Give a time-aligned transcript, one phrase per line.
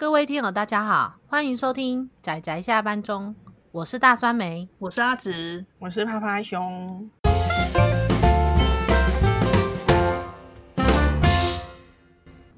[0.00, 3.34] 各位听友，大家好，欢迎收听仔仔下班中，
[3.70, 7.10] 我是大酸梅，我是阿直，我是啪啪熊。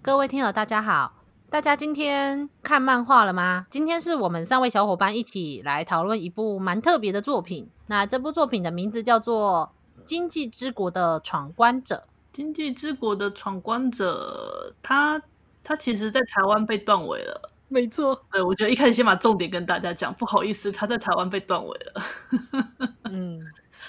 [0.00, 1.14] 各位听友，大家好，
[1.50, 3.66] 大家今天看漫画了吗？
[3.68, 7.68] 今天是我们三位小伙伴一起来讨论一部蛮特别的作品。
[7.88, 9.72] 那这部作品的名字叫做
[10.04, 11.96] 《经济之国的闯关者》。
[12.32, 15.20] 经济之国的闯关者，他。
[15.64, 17.50] 他其实，在台湾被断尾了。
[17.68, 20.12] 没错，对，我觉得一开始先把重点跟大家讲。
[20.12, 22.02] 不好意思，他在台湾被断尾了。
[23.10, 23.40] 嗯，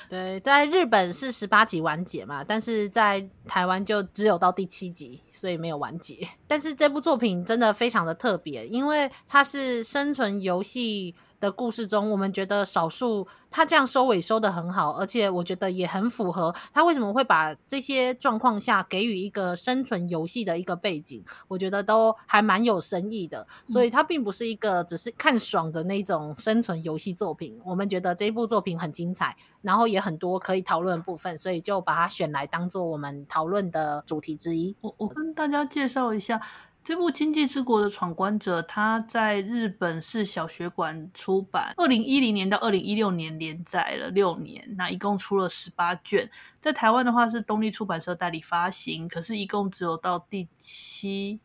[0.07, 6.25] 对，在日本是十八集完结嘛，但是在台湾就只有到第七集，所以没有完结。
[6.47, 23.45] 但是这部作品真的非常的特别，因为它是生存游戏的故事中，我们觉得少数他这样收尾收的很好，而且我觉得也很符合他为什么会把这些状况下给予一个生存游戏的一个背景，我觉得都还蛮有深意的。
[23.65, 27.59] 所以它并不是一个只是看爽的那种生存游戏作品。
[27.65, 34.73] 我们觉得这一部作品很精彩，然后也很多可以讨论的部分，所以就把它选来当做我们讨论的主题之一。
[34.79, 36.39] 我我跟大家介绍一下。
[36.83, 46.29] 这部《经济之国的闯关者》，它在日本是小学馆出版，二零一零年到二零一六年连载了六年，那一共出了十八卷。
[46.59, 51.39] 在台湾的话是东立出版社代理发行，可是一共只有到第七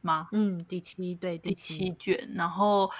[0.00, 0.28] 吗？
[0.32, 2.30] 嗯，第七，对，第七，卷。
[2.34, 2.90] 然后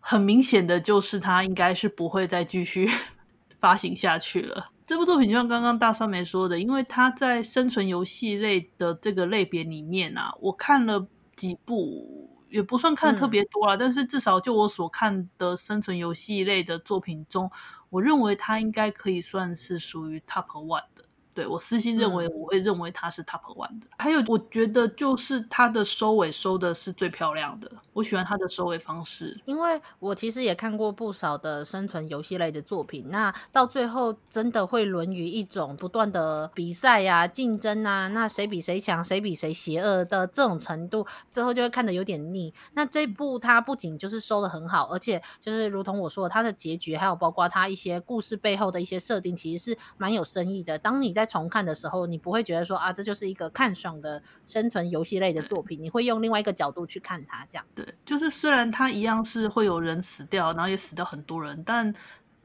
[0.00, 2.88] 很明显的就是它应该是不会再继续
[3.60, 4.70] 发行下去了。
[4.86, 11.06] 这部作品就像刚刚大酸梅说的，因为它在生存游戏类的这个类别里面啊，我看了。
[11.36, 17.50] 几部也不算看的特别多了，嗯，但是至少就我所看的生存游戏类的作品中，
[17.90, 21.05] 我认为它应该可以算是属于 top one 的。
[21.36, 23.86] 对，我私心认为，我会认为它是 top one 的。
[23.86, 23.96] 嗯。
[23.98, 27.70] 还有，我觉得就是它的收尾收的是最漂亮的。
[27.92, 33.06] 我喜欢它的收尾方式，因为我其实也看过不少的生存游戏类的作品。
[33.10, 42.52] 那到最后真的会沦于一种不断的比赛呀、啊、竞争啊，那谁比谁强，谁比谁邪恶的这种程度，最后就会看得有点腻。
[42.72, 50.78] 那这部它不仅就是收的很好，而且就是如同我说的，它的结局还有包括它一些故事背后的一些设定，其实是蛮有深意的。
[50.78, 57.44] 当你在重看的时候，你不会觉得说啊，这就是一个看爽的生存游戏类的作品，你会用另外一个角度去看它。
[57.50, 61.92] 这样对，就是虽然它一样是会有人死掉，然后也死掉很多人，但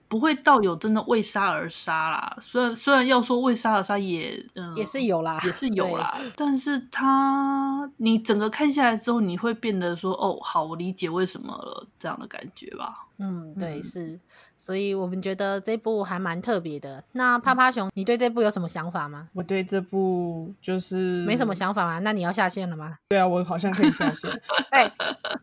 [0.07, 2.37] 不会到有真的为杀而杀啦。
[2.41, 13.07] 虽然虽然要说为杀而杀也嗯也是有啦，也是有啦，但是它你整个看下来之后，你会变得说哦，好，我理解为什么了这样的感觉吧。
[13.19, 14.19] 嗯，对，嗯、是。
[14.63, 17.03] 所以我们觉得这部还蛮特别的。
[17.13, 19.27] 那趴趴熊，你对这部有什么想法吗？
[19.33, 21.97] 我对这部就是没什么想法吗？
[21.97, 22.95] 那你要下线了吗？
[23.09, 24.29] 对啊，我好像可以下线。
[24.69, 24.87] 哎，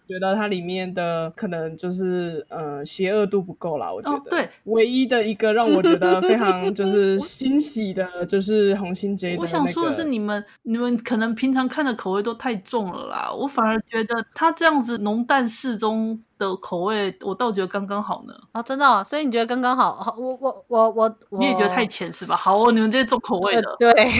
[0.06, 3.92] 觉得它里面的可能就是呃邪恶度不够啦。
[3.92, 9.42] 我觉得、哦、对，唯一的一个让我觉得非常 就是欣喜的，就是红心 J 的、那个。
[9.42, 13.32] 我想说的是，你们你们可能平常看的口味都太重了啦。
[13.32, 16.22] 我反而觉得它这样子浓淡适中。
[16.38, 18.32] 的口味，我倒觉得刚刚好呢。
[18.52, 20.14] 哦，真的、哦，所以你觉得刚刚好？
[20.18, 22.36] 我我我我，你也觉得太浅是吧？
[22.36, 23.92] 好哦，你们这些重口味的，呃、对。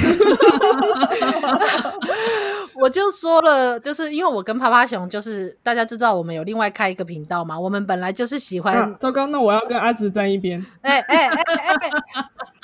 [2.81, 7.59] 我就说了，就是因为我跟趴趴熊，就是大家知道我们有另外开一个频道嘛。
[7.59, 8.73] 我们本来就是喜欢。
[8.77, 10.65] 啊、糟糕，那我要跟阿直站一边。
[10.83, 11.43] 哎哎哎
[11.75, 11.91] 哎！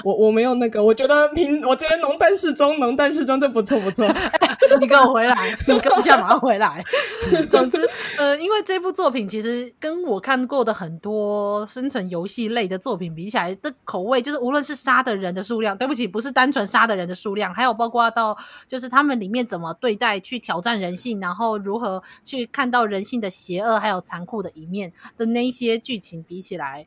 [0.05, 4.07] 我我没有那个，我觉得平，我觉得浓淡适中，浓淡适中，这不错不错。
[4.81, 6.83] 你给我回来， 你跟我下马上回来。
[7.51, 7.79] 总之，
[8.19, 18.37] 呃，因为这部作品其实跟我看过的很多生存游戏类的作品比起来，这口味就是无论是杀的人的数量，对不起，不是单纯杀的人的数量，还有包括到
[18.67, 20.15] 就是他们里面怎么对待。
[20.25, 26.87] 去挑战人性，然后如何去看到人性的邪恶还有残酷的一面的那一些剧情比起来，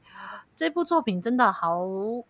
[0.58, 1.86] 这部作品真的好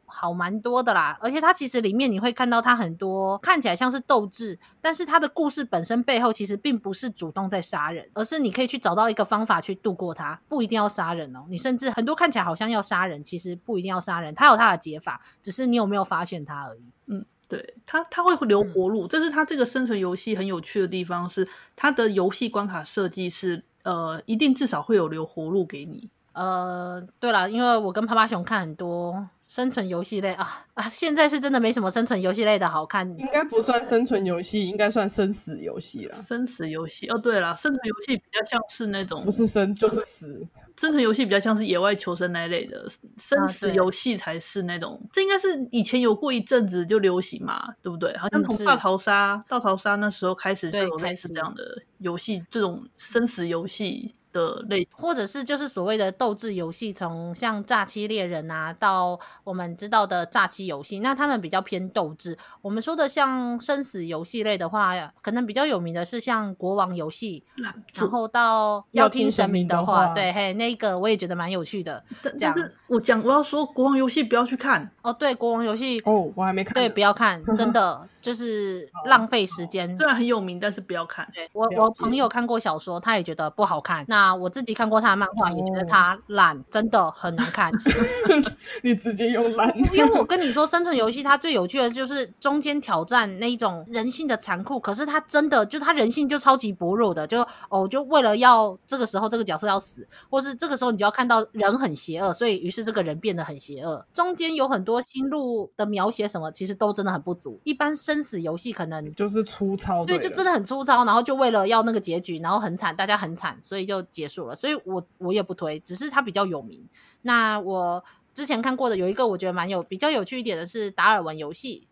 [0.06, 1.18] 好蛮多的啦。
[1.22, 11.46] 而且它其实里面你会看到它很多看起来像是斗智，但是它的故事本身背后其实并不是主动在杀人，而是你可以去找到一个方法去度过它，不一定要杀人哦。
[11.50, 16.84] 你甚至很多看起来好像要杀人，其实不一定要杀人，它有它的解法，只是你有没有发现它而已。
[17.06, 17.26] 嗯。
[17.50, 21.48] 对它它会留活路，这是它这个生存游戏很有趣的地方，是
[21.78, 26.10] 它的游戏关卡设计是呃，一定至少会有留活路给你。
[26.38, 36.14] 呃，对了，因为我跟趴趴熊看很多生存游戏类啊啊，现在是真的没什么生存游戏类的好看，应该不算生存游戏，应该算生死游戏了。
[36.14, 40.48] 生死游戏哦，对了，生存游戏比较像是那种不是生就是死。
[40.80, 42.86] 生存游戏比较像是野外求生那一类的，
[43.18, 44.94] 生死游戏才是那种。
[45.04, 48.16] 啊、这应该是以前有过一阵子就流行嘛，对不对？
[48.16, 54.14] 好像从大逃杀、大逃杀那时候开始就有类似这样的游戏，这种生死游戏。
[54.38, 62.38] 的类，或者是就是所谓的斗智游戏，从像诈欺猎人啊，到我们知道的诈欺游戏，那他们比较偏斗智。
[62.62, 72.04] 我们说的像生死游戏类的话，可能比较有名的是像国王游戏，然后到要听神明的话，对，嘿，那个我也觉得蛮有趣的。
[72.40, 78.08] 但是我讲我要说国王游戏不要去看哦，对，国王游戏哦，我还没看，对，不要看，真的。
[78.28, 81.26] 就是浪费时间，虽然很有名，但是不要看。
[81.34, 84.04] 对，我我朋友看过小说，他也觉得不好看。
[84.10, 87.72] 那我自己看过他的漫画，也觉得他烂，真的很难看。
[88.84, 89.74] 你直接用烂？
[89.94, 94.78] 因为我跟你说，生存游戏它最有趣的就是中间挑战那一种人性的残酷。
[94.78, 104.06] 可是他真的就他人性就超级薄弱的，就哦，就为了要这个时候这个角色要死，或是这个时候你就要看到人很邪恶，所以于是这个人变得很邪恶。
[104.12, 107.58] 中间有很多心路的描写，什么其实都真的很不足。
[107.64, 114.56] 一般生生死游戏可能就是粗糙，对，就真的很粗糙，然后就为了要那个结局，然后很惨，大家很惨，所以就结束了。
[114.56, 116.84] 所以我我也不推，只是它比较有名。
[117.22, 118.04] 那我
[118.34, 121.88] 之前看过的有一个，我觉得蛮有比较有趣一点的是达尔文游戏，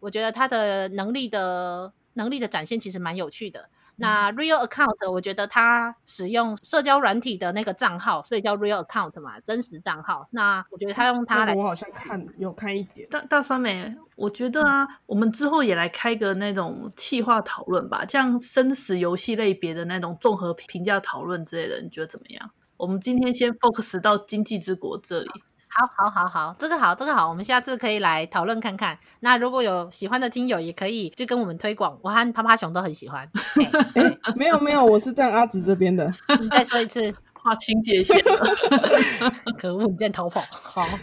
[0.00, 3.70] 我觉得它的能力的能力的展现其实蛮有趣的。
[4.00, 10.26] 那 Real Account，我觉得他使用社交软体的那个账号，所以叫 Real Account 嘛，真实账号。
[10.30, 13.06] 那我觉得他用它来，我好像看有看一点。
[13.10, 22.50] 大大酸梅，我觉得啊，嗯、我们之后也来开个那种企划讨论吧，像生死游戏类别的那种综合评价讨论之类的，你觉得怎么样？
[22.78, 25.30] 我们今天先 focus 到经济之国这里。
[25.80, 28.98] 好，好，好，好，这个好，这个好，我们下次可以来讨论看看。
[29.20, 31.98] 那如果有喜欢的听友，也可以就跟我们推广。
[32.02, 33.28] 我和趴趴熊都很喜欢。
[34.36, 36.10] 没有没有，我是站阿紫这边的。
[36.40, 38.46] 你再说一次，划清界线了。
[39.58, 40.42] 可恶，你在逃跑。
[40.50, 40.98] 好，好，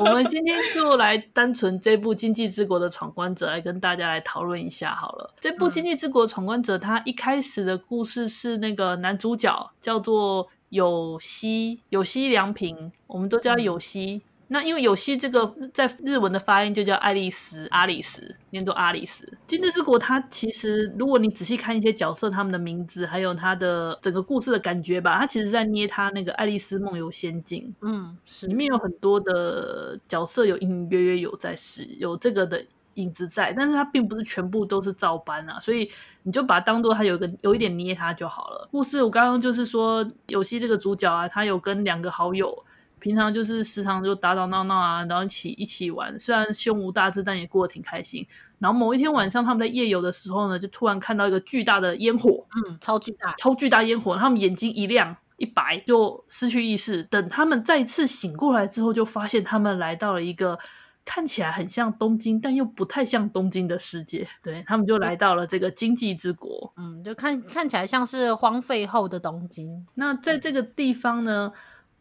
[0.00, 5.34] 我们今天就来单纯这部《经济之国的闯关者》来跟大家来讨论一下好了。
[5.40, 10.48] 这部《经济之国闯关者》它一开始的故事是那个男主角叫做。
[10.68, 14.14] 有希有希良平，我们都叫有希。
[14.14, 19.26] 嗯、那因为有希这个在日文的发音就叫爱丽丝、阿里斯，念作阿里斯。
[19.46, 27.74] 今际之国，它其实如果你仔细看一些角色他们的名字，还有它的整个故事的感觉吧，它其实在捏他那个《爱丽丝梦游仙境》。
[27.86, 32.64] 嗯，是里面有很多的角色有隐隐约约有在使有这个的。
[32.96, 35.90] 影子在，但是它并不是全部都是照搬啊，所以
[36.22, 38.68] 你就把它当做它有一个有一点捏它就好了。
[38.72, 42.64] 故事我刚刚就是说，游戏这个主角啊，他有跟两个好友，
[42.98, 48.26] 平常就是时常就打打闹闹啊，然后一起一起玩，虽然胸无大志，但也过得挺开心。
[48.58, 57.02] 然后某一天晚上，他们在夜游的时候呢，就突然看到一个巨大的烟火，嗯，超巨大，超巨大烟火，他们眼睛一亮一白，就失去意识。
[57.02, 60.58] 等他们再次醒过来之后，就发现他们来到了一个。
[61.06, 64.28] 看起来很像东京，但又不太像东京的世界。
[64.42, 69.86] 对，他们就来到了这个经济之国，嗯，就看看起来像是荒废后的东京。
[69.94, 71.52] 那在这个地方呢，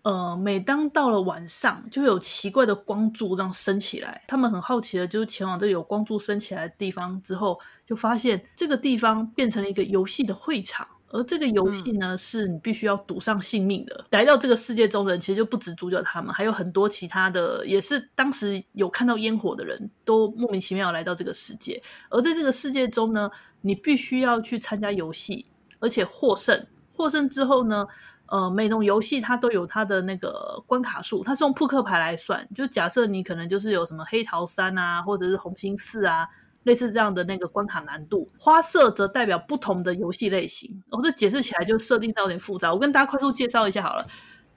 [0.01, 4.23] 呃，每当到了晚上，就会有奇怪的光柱这样升起来。
[4.27, 10.87] 他们很好奇的，就是前往这个有光柱升起来的地方之后，就发现这个地方变成了一个游戏的会场。
[11.15, 14.05] 而这个游戏呢，嗯、是你必须要赌上性命的。
[14.11, 21.81] 来到这个世界中的人，其实就不止主角他们，还有很多其他的，也是当时有看到烟火的人都莫名其妙来到这个世界。
[22.09, 23.31] 而在这个世界中呢，
[23.61, 25.45] 你必须要去参加游戏，
[25.79, 26.65] 而且获胜。
[26.93, 27.87] 获胜之后呢，
[28.27, 32.47] 呃，每种游戏它都有它的那个关卡数，它是用扑克牌来算。
[32.53, 36.27] 就假设你可能就是有什么黑桃三啊，或者是红心四啊。
[36.65, 40.83] 类似这样的那个关卡难度，花色则代表不同的游戏类型。
[40.91, 44.05] 我、这解释起来就设定到有点复杂，我跟大家快速介绍一下好了。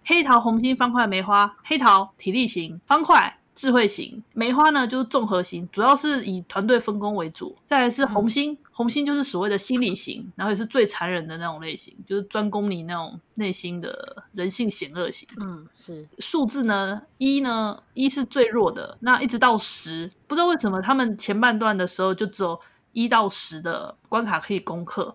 [0.05, 1.55] 黑桃、红心、方块、梅花。
[1.65, 7.57] 黑桃体力型，方块智慧型，梅花呢就是综合型，主要是以团队分工为主。
[7.65, 8.53] 再来是红心。
[8.53, 15.29] 嗯红心就是所谓的心理型，然后也是最残忍的那种类型，就是专攻你那种内心的人性险恶型。
[15.41, 16.09] 嗯，是。
[16.21, 22.61] 数字呢，一呢，一是最弱的，那一直到十，不知道为什么他们前半段的时候就只有
[22.93, 25.13] 一到十的关卡可以攻克，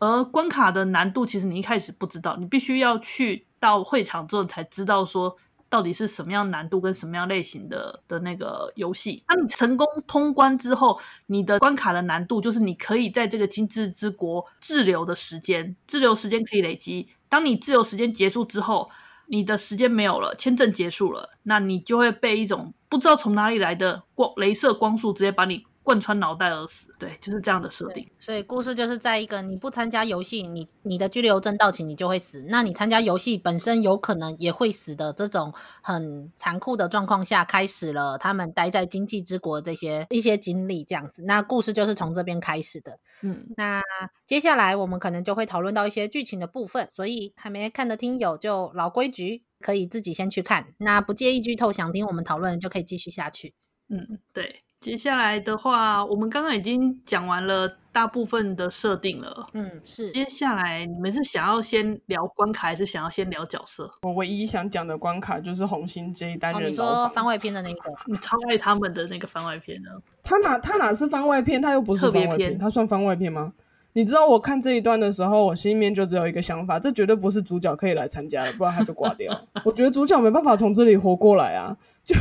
[0.00, 5.36] 而关卡的难度其实你一开始不知道，你必须要去到会场之后才知道说。
[5.74, 9.24] 到底是什么样难度跟什么样类型的的那个游戏？
[9.26, 17.08] 当你成功通关之后，你的关卡的难度就是你可以在这个精致之国滞留的时间，滞留时间可以累积。
[17.28, 18.88] 当你滞留时间结束之后，
[19.26, 26.92] 你的时间没有了，签证结束了，那你就会被一种不知道从哪里来的光镭射光束直接把你贯穿脑袋而死。
[26.98, 28.04] 对，就是这样的设定。
[28.18, 32.44] 所以故事就是在一个你不参加游戏，你你的拘留证到期，你就会死。
[32.48, 41.22] 那你参加游戏本身有可能也会死的这种很残酷的状况下，开始了他们待在经济之国这些一些经历，这样子。
[41.24, 42.98] 那故事就是从这边开始的。
[43.22, 43.80] 嗯，那
[44.24, 50.74] 接下来我们可能就会讨论到一些剧情的部分，所以还没看的听友就老规矩，可以自己先去看。
[50.78, 53.54] 那不介意剧透，想听我们讨论就可以继续下去。
[53.88, 54.62] 嗯，对。
[54.84, 59.46] 接下来的话，我们刚刚已经讲完了大部分的设定了。
[59.54, 60.10] 嗯，是。
[60.10, 63.90] 接下来你们是想要先聊关卡，还是想要先聊角色？
[64.02, 66.62] 我唯一想讲的关卡就是红星这一单元。
[66.62, 69.88] 哦，你说番外篇的那个， 你超爱他们的那个番外篇呢？
[70.22, 71.62] 他哪他哪是番外篇？
[71.62, 73.54] 他又不是番外篇，他算番外篇吗？
[73.94, 79.32] 你知道我看这一段的时候，我心里面就只有一个想法，这绝对不是主角可以来参加的，不然他就挂掉。
[79.64, 82.14] 我觉得主角没办法从这里活过来啊，就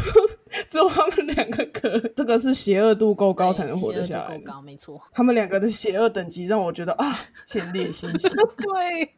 [0.70, 2.00] 只有他们两个可。
[2.16, 4.38] 这个是邪恶度够高才能活得下来。
[4.38, 5.02] 够高，没错。
[5.12, 8.28] 他们两个的邪恶等级让我觉得啊， 前列腺息。
[8.28, 9.16] 对，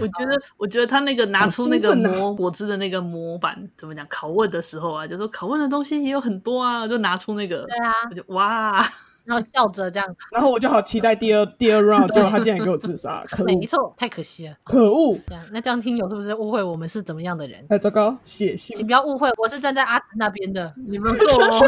[0.00, 4.06] 我觉得，我觉得他那个拿出那个磨果汁的那个模板，怎么讲？
[4.08, 8.86] 拷问的时候啊，就说拷问的东西也有很多啊，就拿出那个，对啊，我就哇。
[9.26, 13.46] 然后笑着这样，然后我就好期待第二第二 round， 结果他竟然给我自杀， 可恶！
[13.46, 15.18] 没错，太可惜了，可恶！
[15.26, 17.64] 这样，那这样听友是不是误会我们是怎么样的人？
[17.68, 18.74] 哎糟糕，血腥！
[18.76, 21.58] 请不要误会，我是站在阿紫那边的，你们 错了。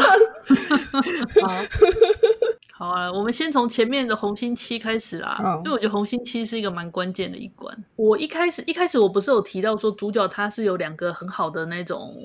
[1.41, 1.49] 好，
[2.73, 7.75] 好啊，我们先从前面的红心七开始啦，因为我觉得红心七是一个蛮关键的一关。
[7.97, 12.15] 我一开始一开始我不是有提到说主角他是有两个很好的那种。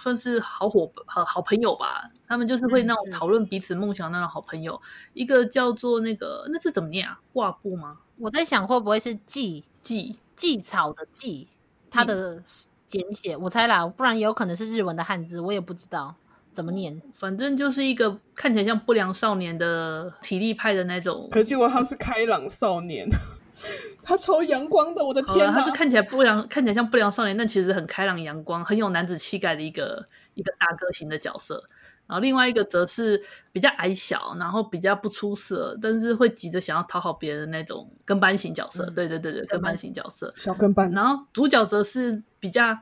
[0.00, 4.74] 算是好伙好好朋友吧，他们就是会那种讨论彼此梦想那种好朋友。
[4.74, 4.80] 嗯、
[5.12, 7.20] 一个叫做那个，那是怎么念啊？
[7.32, 7.98] 挂布吗？
[8.18, 11.46] 我在想会不会是蓟蓟蓟草的蓟，
[11.90, 12.42] 它的
[12.86, 16.14] 简写，我猜啦，不然也有可能是日文的汉字，我也不知道
[16.52, 17.00] 怎么念。
[17.14, 23.08] 反正就是一个看起来像不良少年的体力派的那种，可结果他是开朗少年。
[24.02, 25.50] 他超阳光的，我的天！
[25.52, 31.62] 他是看起来不良，看起来像不良少年，但其实很开朗阳光，很有男子气概的一个一个大哥型的角色。
[32.06, 38.84] 然后另外一个则是比较矮小，然后比较不出色，但是会急着想要讨好别人的那种跟班型角色。
[38.86, 40.90] 嗯、对对对对，跟班型角色，小跟班。
[40.90, 42.76] 然后主角则是比较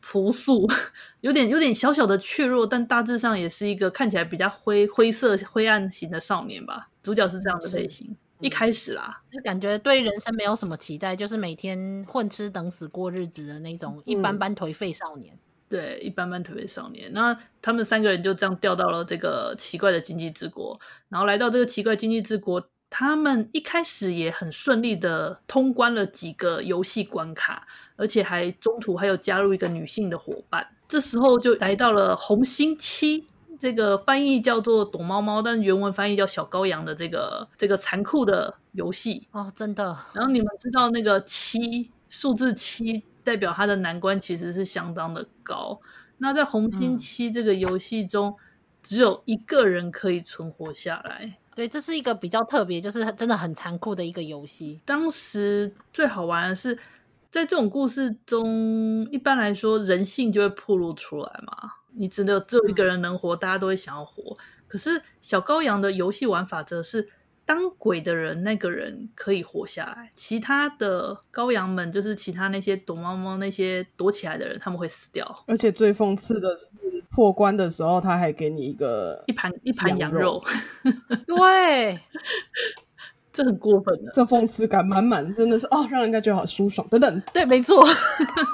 [0.00, 0.66] 朴素，
[1.20, 6.88] 有点有点小小的怯弱，但大致上也是一个看起来比较灰灰色灰暗型的少年吧。
[7.02, 8.16] 主角是这样的类型。
[8.40, 15.34] 一开始啦，就感觉对人生没有什么期待，就是每天混吃等死过日子的那种一般般颓废少年。
[15.34, 17.12] 嗯、对，一般般颓废少年。
[17.12, 20.78] 那他们三个人就这样掉到了这个奇怪的经济之国，
[21.08, 27.66] 然后来到这个奇怪经济之国，他们一开始也很顺利的通关了几个游戏关卡，
[27.96, 30.66] 而且还中途还有加入一个女性的伙伴。
[30.88, 33.26] 这时候就来到了红心七。
[33.60, 39.94] 这个翻译叫做躲猫猫，但原文翻译叫小羔羊的这个这个残酷的游戏哦，真的。
[40.14, 45.78] 然后你们知道那个七数字七代表它的难关其实是相当的高。
[46.16, 48.34] 那在红心七这个游戏中，嗯、
[48.82, 51.36] 只有一个人可以存活下来。
[51.54, 54.80] 对，这是一个比较特别，就是真的很残酷的一个游戏。
[54.86, 56.74] 当时最好玩的是，
[57.30, 61.74] 在这种故事中，一般来说人性就会暴露出来嘛。
[61.94, 64.36] 你只有只有一个人能活，嗯、大家都会想要活。
[64.66, 67.08] 可是小羔羊的游戏玩法则是，
[67.44, 75.44] 当鬼的人那个人可以活下来，其他的羔羊们就是其他那些躲猫猫那些躲起来的人，他们会死掉。
[75.46, 76.72] 而且最讽刺的是，
[77.10, 80.40] 破关的时候他还给你一个一盘一盘羊肉。
[81.26, 81.98] 对。
[83.40, 86.86] 这很过分的，这讽刺感满满，真的是哦，让人家觉得好舒爽。
[86.90, 87.82] 等等，对，没错，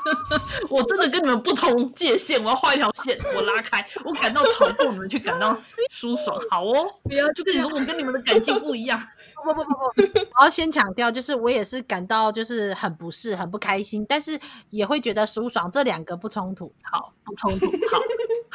[0.71, 5.57] 我真的跟你们不同界限，我要画一条线，我拉开，我感到嘲讽，你们去感到
[5.91, 6.39] 舒爽。
[6.49, 8.97] 好哦，不要，就跟你说，我跟你们的感情不一样。
[9.45, 14.39] 不不不不，我要先强调，就是我也是感到就是很不适、很不开心，但是
[14.71, 15.69] 也会觉得舒爽。
[15.69, 18.01] 这两个不冲突，好，不冲突，好，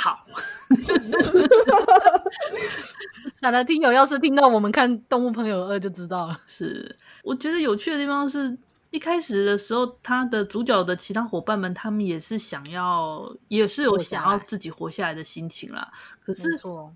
[0.01, 0.25] 好。
[3.39, 6.39] 想来听友要是听到我们看《动物朋友二》就知道了。
[6.47, 8.57] 是，我觉得有趣的地方是，
[8.91, 15.91] 一开始的时候，他的主角的其他伙伴们，他们也是想要，也是有想要自己活下来的心情啦。
[16.23, 16.43] 可是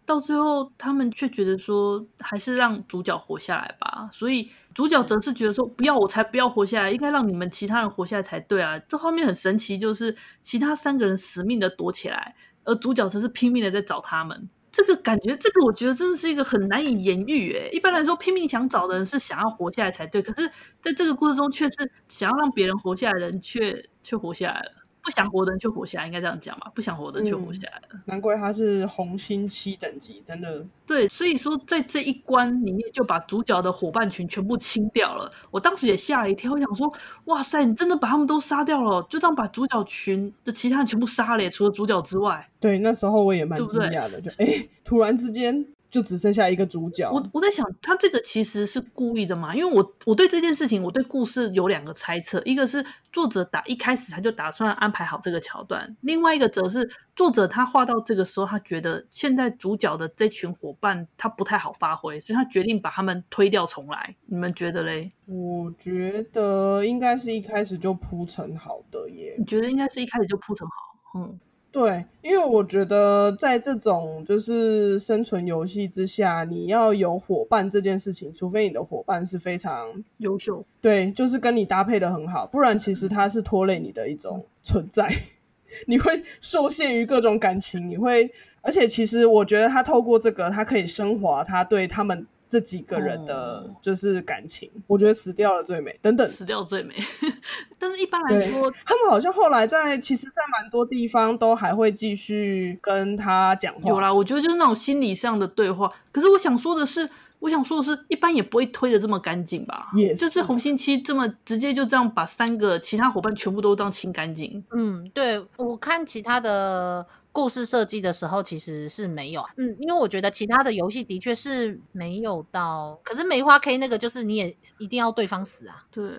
[0.05, 4.09] 到最后，他们却觉得说，还是让主角活下来吧。
[4.11, 8.77] 所以主角则是觉得说，不要，我才不要活下来，应该让你们其他人活下来才对啊。
[8.87, 12.35] 这画面很神奇，就是其他三个人死命的躲起来，
[12.65, 14.49] 而主角则是拼命的在找他们。
[14.71, 17.69] 这个感觉，这个我觉得真的是一个很难以言喻诶。
[17.71, 20.45] 一般来说，拼命想找的人是想要活下来才对，可是
[20.81, 24.84] 在这个故事中，却是想要让别人活下来的人却却活下来了。
[25.05, 26.71] 不想活的人就活下来，应该这样讲吧？
[26.73, 27.87] 不想活的人就活下来了。
[27.93, 30.65] 嗯，难怪他是红心七等级，真的。
[30.87, 35.31] 对，所以说在这一关里面就把主角的伙伴群全部清掉了。
[35.51, 36.91] 我当时也吓了一跳，我想说，
[37.25, 39.01] 哇塞，你真的把他们都杀掉了？
[39.03, 42.49] 就这样把主角群的其他人全部杀了，除了主角之外。
[42.59, 45.65] 对，那时候我也蛮惊讶的，就哎，突然之间。
[45.89, 47.09] 就只剩下一个主角。
[47.11, 49.55] 我我在想，他这个其实是故意的嘛？
[49.55, 64.15] 因为我我对这件事情，我对故事有两个猜测，一个是作者打一开始他就打算安排好这个桥段，另外一个则是作者他画到这个时候，他觉得现在主角的这群伙伴他不太好发挥，所以他决定把他们推掉重来。
[64.25, 65.11] 你们觉得嘞？
[65.25, 69.35] 我觉得应该是一开始就铺成好的耶。
[69.37, 71.19] 你觉得应该是一开始就铺成好？
[71.19, 71.39] 嗯。
[71.75, 85.13] 对，因为我觉得在这种就是生存游戏之下，你要有伙伴这件事情，除非你的伙伴是非常优秀，对，就是跟你搭配的很好，不然其实他是拖累你的一种存在，
[85.85, 92.25] 你会受限于各种感情，你会，而且其实我觉得他透过这个，他可以升华他对他们。
[92.47, 95.97] 这几个人的就是感情，哦、我觉得死掉了最美。
[96.01, 96.93] 等等，死掉最美。
[97.79, 103.89] 但是一般来说，他们好像后来在，其实，在蛮多地方都还会继续跟他讲话。
[103.89, 105.91] 有啦，我觉得就是那种心理上的对话。
[106.11, 107.09] 可是我想说的是，
[107.39, 109.89] 我想说的是，一般也不会推的这么干净吧？
[109.95, 114.63] 也是，就是红心期这么直接就这样把三个其他伙伴全部都当清干净。
[114.71, 117.05] 嗯，对，我看其他的。
[117.35, 125.85] 故事设计的时候其实是没有，嗯，因为我觉得其他的游戏的确是没有到，可是梅花 K 那个就是你也一定要对方死啊。
[125.91, 126.09] 对，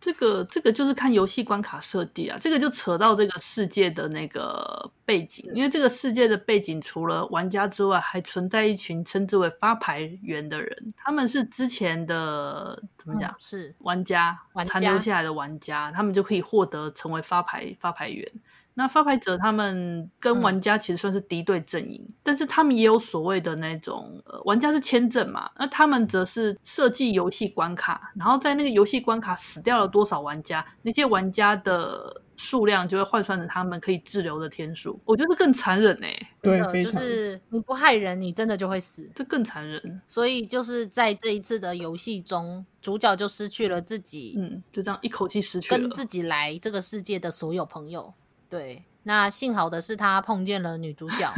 [0.00, 13.28] 这个这个就是看游戏关卡设计啊，这个就扯到这个世界的那个背景，因为这个世界的背景除了玩家之外，还存在一群称之为发牌员的人，他们是之前的怎么讲？
[13.32, 18.30] 嗯，是玩家，玩家残留下来的玩家，他们就可以获得成为发牌发牌员。
[18.74, 34.98] 那发牌者他们跟玩家其实算是敌对阵营，嗯、但是他们也有所谓的那种，呃，玩家是签证嘛，那他们则是设计游戏关卡，然后在那个游戏关卡死掉了多少玩家，那些玩家的数量就会换算成他们可以滞留的天数。
[35.04, 40.00] 我觉得更残忍哎、欸，对，就是你不害人，你真的就会死，这更残忍。
[40.06, 48.12] 所以就是在这一次的游戏中，主角就失去了自己，嗯，就这样一口气失去了跟自己来这个世界的所有朋友。
[48.52, 51.32] 对，那幸好的是他碰见了女主角。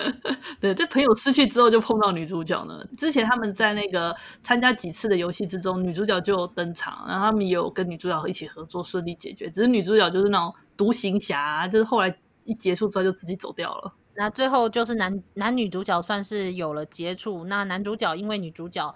[0.58, 2.82] 对，这朋友失去之后就碰到女主角呢。
[2.96, 9.50] 之前他们在那个参加几次的游戏之中，女主角就登场，然后他们也有跟女主角一起合作，顺利解决。
[9.50, 13.92] 只是女主角就是那种独行侠，就是后来一结束之后就自己走掉了。
[14.14, 17.44] 那最后就是男男女主角算是有了接触。
[17.44, 18.94] 那男主角因为女主角。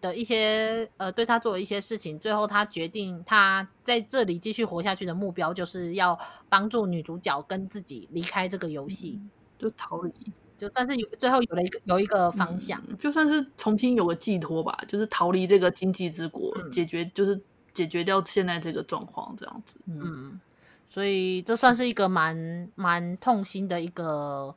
[0.00, 10.12] 的一些呃，对他做了一些事情，最后他决定他在这里继续活下去的目标，就是要帮助女主角跟自己离开这个游戏，嗯、就逃离，
[10.56, 17.40] 就算是有最后有了一个有一个方向，嗯，就算是重新有个寄托吧，就是逃离这个经济之国，嗯、解决就是
[17.72, 19.76] 解决掉现在这个状况这样子。
[19.86, 20.40] 嗯，嗯，
[20.86, 24.54] 所以这算是一个蛮蛮痛心的一个。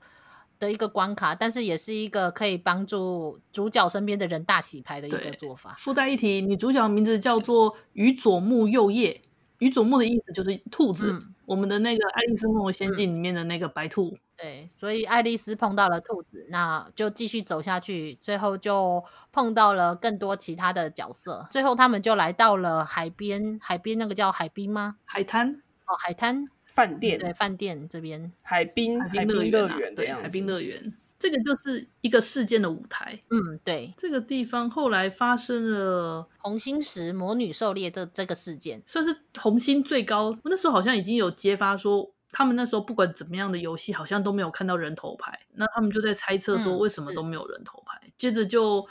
[0.62, 5.76] 的一个关卡，但是也是一个可以帮助主角身边的人大洗牌的一个做法。
[5.80, 9.20] 附带一提，女主角的名字叫做宇佐木右叶，
[9.58, 11.12] 宇佐木的意思就是兔子。
[11.12, 14.16] 嗯、我们的那个《爱丽丝梦游仙境》里面的那个白兔。
[14.38, 24.98] 对，所以爱丽丝碰到了兔子，那就继续走下去，最后就碰到了更多其他的角色，最后他们就来到了海边，海边那个叫海滨吗？
[25.06, 26.48] 海滩哦，海滩。
[26.72, 33.22] 饭店对，饭店这边海滨海滨乐园对，海滨乐园这个就是一个事件的舞台。
[33.30, 40.36] 嗯，对，这个地方后来发生了红星石魔女狩猎这这个事件，算是红星最高。
[40.46, 45.40] 那时候好像已经有揭发说，他们那时候不管怎么样的游戏，好像都没有看到人头牌。
[45.54, 48.02] 那他们就在猜测说，为什么都没有人头牌？
[48.04, 48.88] 嗯、接着就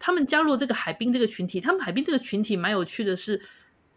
[0.00, 1.60] 他们加入这个海滨这个群体。
[1.60, 3.40] 他们海滨这个群体蛮有趣的是，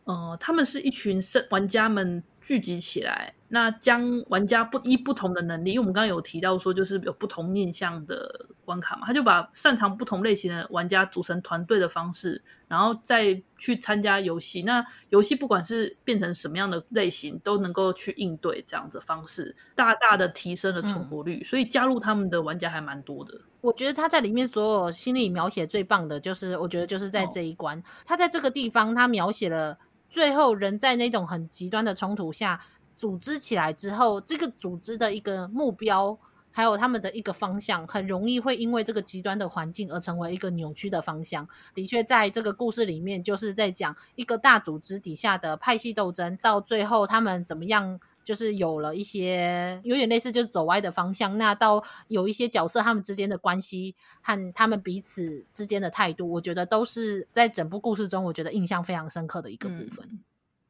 [0.06, 2.24] 呃，他们是一群玩家们。
[2.46, 14.64] 聚集起来，那将玩家不依不同的能力，因为我们刚刚有提到说，就是有不同面向的关卡嘛，他就把擅长不同类型的玩家组成团队的方式，然后再去参加游戏。
[14.64, 21.40] 那游戏不管是变成什么样的类型，都能够去应对这样子的方式，大大的提升了存活率。
[21.42, 23.40] 嗯、所以加入他们的玩家还蛮多的。
[23.62, 29.78] 我觉得他在里面所有心理描写最棒的就是，我觉得就是在这一关，哦、他在这个地方他描写了。
[30.14, 32.62] 最后，人在那种很极端的冲突下
[32.96, 36.16] 组织起来之后，这个组织的一个目标，
[36.52, 41.50] 还有他们的一个方向，很容易会因为这个极端的环境而成为一个扭曲的方向。
[41.74, 51.38] 的确，在这个故事里面，就是在讲一个大组织底下的派系斗争，到最后他们怎么样就是有了一些有点类似就是走歪的方向。
[51.38, 60.08] 那到有一些角色他们之间的关系和他们彼此之间的态度，我觉得都是在整部故事中我觉得印象非常深刻的一个部分。
[60.12, 60.20] 嗯、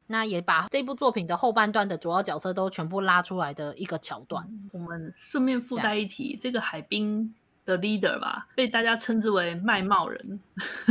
[0.08, 4.44] 那也把这部作品的后半段的主要角色都全部拉出来的一个桥段。
[4.44, 10.40] 嗯、我们顺便附带一提，这个海滨的 leader 吧，被大家称之为卖帽人。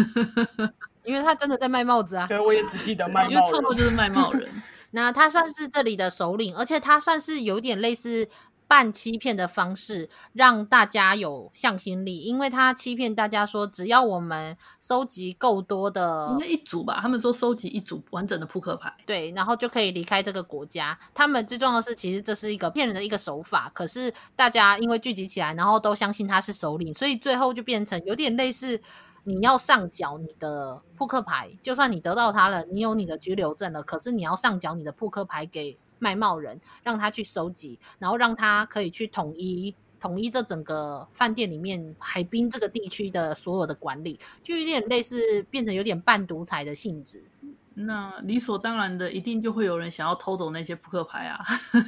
[1.04, 2.26] 因为他真的在卖帽子啊！
[2.28, 4.50] 对，我也只记得卖帽人，因为错误就是卖帽人。
[4.96, 8.30] 那他算是这里的首领，而且他算是有点类似
[8.68, 12.20] 半欺骗的方式，让大家有向心力。
[12.20, 17.00] 因为他欺骗大家说，只要我们收集够多的，应该一组吧？
[17.02, 20.98] 他们说收集一组完整的扑克牌，对，然后就可以离开这个国家。
[21.14, 23.70] 他们最重要的是，其实这是一个骗人的一个手法。
[23.74, 28.80] 可是大家因为聚集起来，然后都相信他是首领，所以最后就变成有点类似。
[29.24, 47.24] 你要上缴你的扑克牌，就算你得到它了，你有你的居留证了，可是你要上缴你的扑克牌给卖帽人，让他去收集，然后让他可以去统一统一这整个饭店里面海滨这个地区的所有的管理，就有点类似变成有点半独裁的性质。
[47.76, 51.44] 那理所当然的，一定就会有人想要偷走那些扑克牌啊。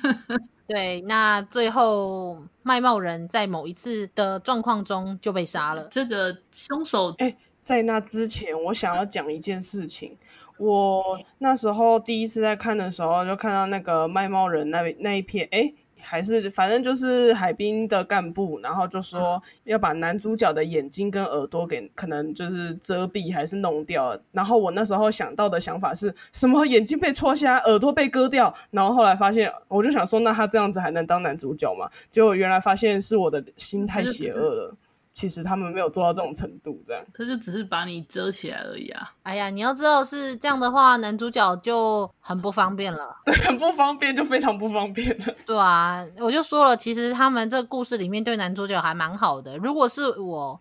[0.68, 5.88] 对，那最后卖帽人在某一次的状况中就被杀了。
[5.92, 10.18] 这个凶手，哎，在那之前，我想要讲一件事情。
[10.58, 15.74] 我那时候第一次在看的时候，就看到那个卖帽人那那一片，哎。
[16.06, 24.18] 还是反正就是海滨的干部，然后就说要把男主角的眼睛跟耳朵给可能就是遮蔽还是弄掉。
[24.32, 26.66] 然后我那时候想到的想法是什么？
[26.66, 28.54] 眼睛被戳瞎，耳朵被割掉。
[28.72, 31.90] 然后后来发现，我就想说，那他这样子还能当男主角吗？
[32.12, 34.76] 结果原来发现是我的心太邪恶了。
[35.16, 39.14] 其实他们没有做到这种程度，这样他就只是把你遮起来而已啊！
[39.24, 45.34] 哎呀，你要知道是这样的话，男主角就很不方便了， 对，很不方便，就非常不方便了。
[45.48, 49.58] 对啊，我就说了，其实他们这故事里面对男主角还蛮好的。
[49.58, 50.60] 如果是我，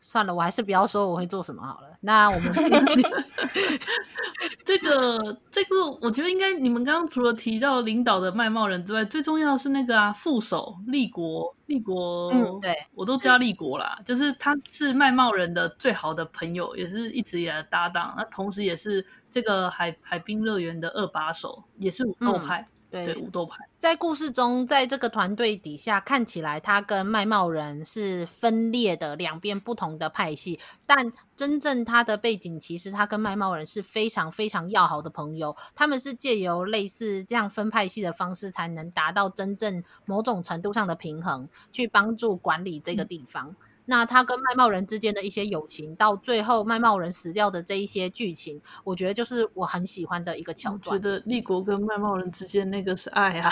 [0.00, 1.95] 算了，我还是不要说我会做什么好了。
[2.06, 2.62] 那我们继
[2.94, 3.02] 续。
[4.64, 22.60] 这个这个，我觉得应该你们刚刚除了提到领导的卖帽人之外，最重要的是那个啊副手立国，立国，嗯，对，我都叫立国啦，就是他是卖帽人的最好的朋友，也是一直以来的搭档，那同时也是这个海海滨乐园的二把手，也是武斗派。
[22.60, 22.72] 嗯
[23.04, 43.48] 对，武斗派在故事中，在这个团队底下看起来，他跟卖帽人是分裂的两边不同的派系，但真正他的背景，其实他跟卖帽人是非常非常要好的朋友，他们是借由类似这样分派系的方式，才能达到真正某种程度上的平衡，去帮助管理这个地方。
[43.50, 50.94] 嗯那他跟卖帽人之间的一些友情，到最后卖帽人死掉的这一些剧情，我觉得就是我很喜欢的一个桥段。
[50.94, 53.50] 我觉得立国跟卖帽人之间那个是爱啊！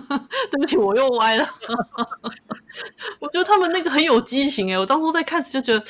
[0.50, 1.46] 对不起，我又歪了。
[3.20, 5.84] 我觉得他们那个很有激情诶，我当初在看时就觉得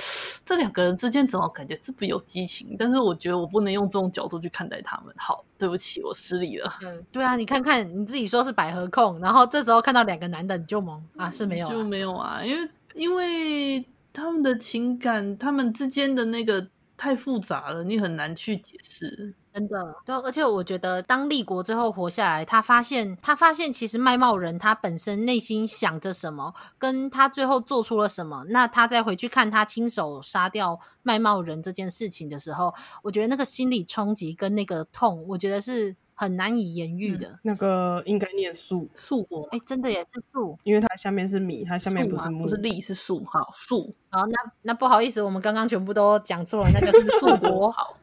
[0.44, 2.76] 这两个人之间怎么感觉这么有激情？
[2.78, 5.14] 但是我觉得我不能用这种角度去看待他们。
[5.16, 6.74] 好，对不起，我失礼了。
[6.83, 11.30] 嗯，对啊，你看看你自己说是百合控，然后这时候看到两个男的你就懵啊？
[11.30, 11.70] 是没有、啊？
[11.70, 12.68] 就没有啊，因为。
[12.94, 19.35] 因为他们的情感，他们之间的那个太复杂了，你很难去解释。
[19.52, 35.94] 真的，对，而且我觉得，当立国最后活下来，他发现，他发现其实卖帽人他本身内心想着什么，跟他最后做出了什么，那他再回去看他亲手杀掉卖帽人这件事情的时候，我觉得那个心理冲击跟那个痛，我觉得是。
[36.14, 43.94] 很难以言喻的，嗯、那个应该念粟粟国，哎，真的也是粟，因为它下面是米，它下面不是木，不是粒，是粟，好粟。
[44.11, 47.96] 好，那那不好意思，我们刚刚全部都讲错了，那个是粟国，好，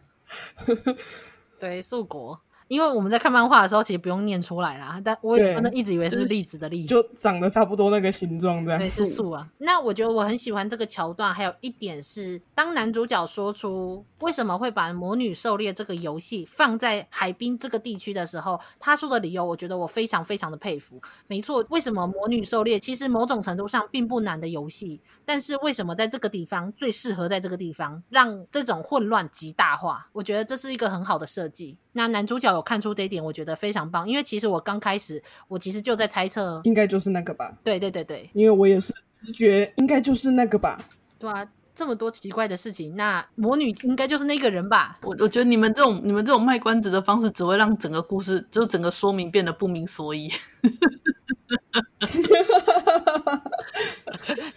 [1.57, 2.39] 对，粟国。
[2.71, 8.79] 因为我们在看漫画的时候，其实不用念出来啦，但我真的一直以为是栗子的栗，就长得差不多那个形状这样。
[8.79, 9.45] 对，是树啊。
[9.57, 20.97] 那我觉得我很喜欢这个桥段，还有一点是，当男主角说出为什么会把魔女狩猎这个游戏放在海滨这个地区的时候，他说的理由，我觉得我非常非常的佩服。
[21.27, 30.07] 没错，为什么魔女狩猎其实某种程度上并不难的游戏，但是为什么在这个地方最适合在这个地方让这种混乱极大化？
[30.13, 31.77] 我觉得这是一个很好的设计。
[31.93, 34.07] 那男主角有看出这一点，我觉得非常棒。
[34.07, 37.51] 因为其实我刚开始，我其实就在猜测，应该就是那个吧。
[37.63, 40.79] 对对对对，因为我也是直觉，应该就是那个吧。
[41.17, 44.97] 对啊，这么多奇怪的事情，那魔女应该就是那个人吧？
[45.03, 50.31] 我我觉得你们这种你们这种卖关子的方式，只会让整个故事就整个说明变得不明所以。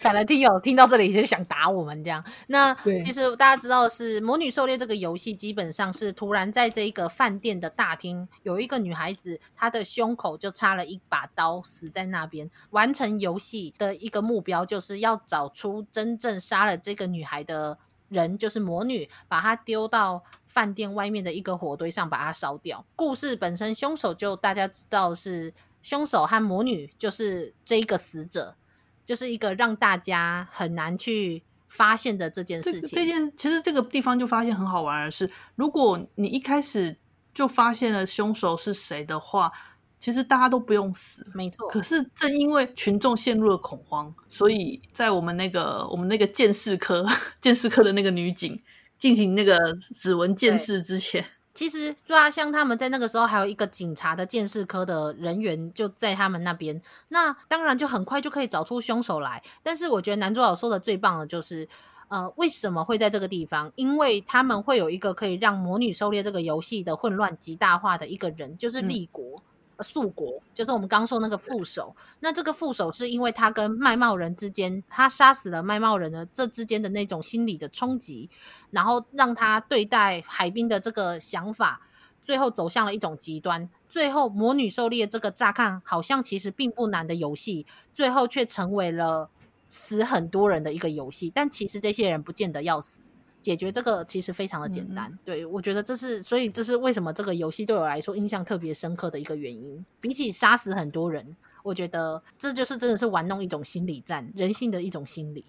[0.01, 2.23] 可能听友听到这里就想打我们这样。
[2.47, 2.73] 那
[3.03, 12.49] 其实大家知道的是《魔女狩猎》这个游戏，基本上是突然在这一个饭店的大厅，有一个女孩子，她的胸口就插了一把刀，死在那边。
[12.71, 17.77] 完成游戏的一个目标，就是要找出真正杀了这个女孩的
[18.09, 22.85] 人，就是魔女，把她丢到饭店外面的一个火堆上，把她烧掉。
[22.95, 28.55] 故事本身，凶手就大家知道是凶手和魔女，就是这个死者。
[29.05, 32.89] 就是一个让大家很难去发现的这件事情。
[32.89, 36.97] 这，这件其实这个地方就发现很好玩的是，如果你一开始
[37.33, 39.51] 就发现了凶手是谁的话，
[39.99, 41.25] 其实大家都不用死。
[41.33, 41.67] 没错。
[41.67, 47.05] 可是正因为群众陷入了恐慌，所以在我们那个我们那个鉴识科
[47.39, 48.61] 鉴识科的那个女警
[48.97, 49.57] 进行那个
[49.93, 51.23] 指纹鉴识之前。
[51.55, 59.41] 其实，抓啊，像他们在那个时候还有一个警察的鉴识科的人员就在他们那边，那当然就很快就可以找出凶手来。
[59.63, 61.65] 但是我觉得男主角说的最棒的就是，
[62.09, 63.71] 呃，为什么会在这个地方？
[63.75, 69.37] 因为他们会有一个可以让魔女狩猎这个游戏的混乱极大化的一个人，就是立国。
[69.37, 69.41] 嗯
[69.79, 78.29] 素国就是我们刚说那个副手，那这个副手是因为他跟卖帽人之间，他杀死了卖帽人的这之间的那种心理的冲击，
[78.71, 81.81] 然后让他对待海滨的这个想法，
[82.23, 83.69] 最后走向了一种极端。
[83.87, 89.29] 最后，魔女狩猎这个乍看好像其实并不难的游戏，最后却成为了
[89.67, 91.31] 死很多人的一个游戏。
[91.33, 93.01] 但其实这些人不见得要死。
[93.45, 99.85] 解决这个其实非常的简单，嗯、对，我觉得这是，所以这是为什么这个游戏对我来说印象特别深刻的一个原因。
[100.01, 105.45] 比起杀死很多人，我觉得这就是真的是玩弄一种心理战，人性的一种心理。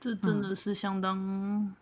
[0.00, 1.74] 这真的是相当，嗯、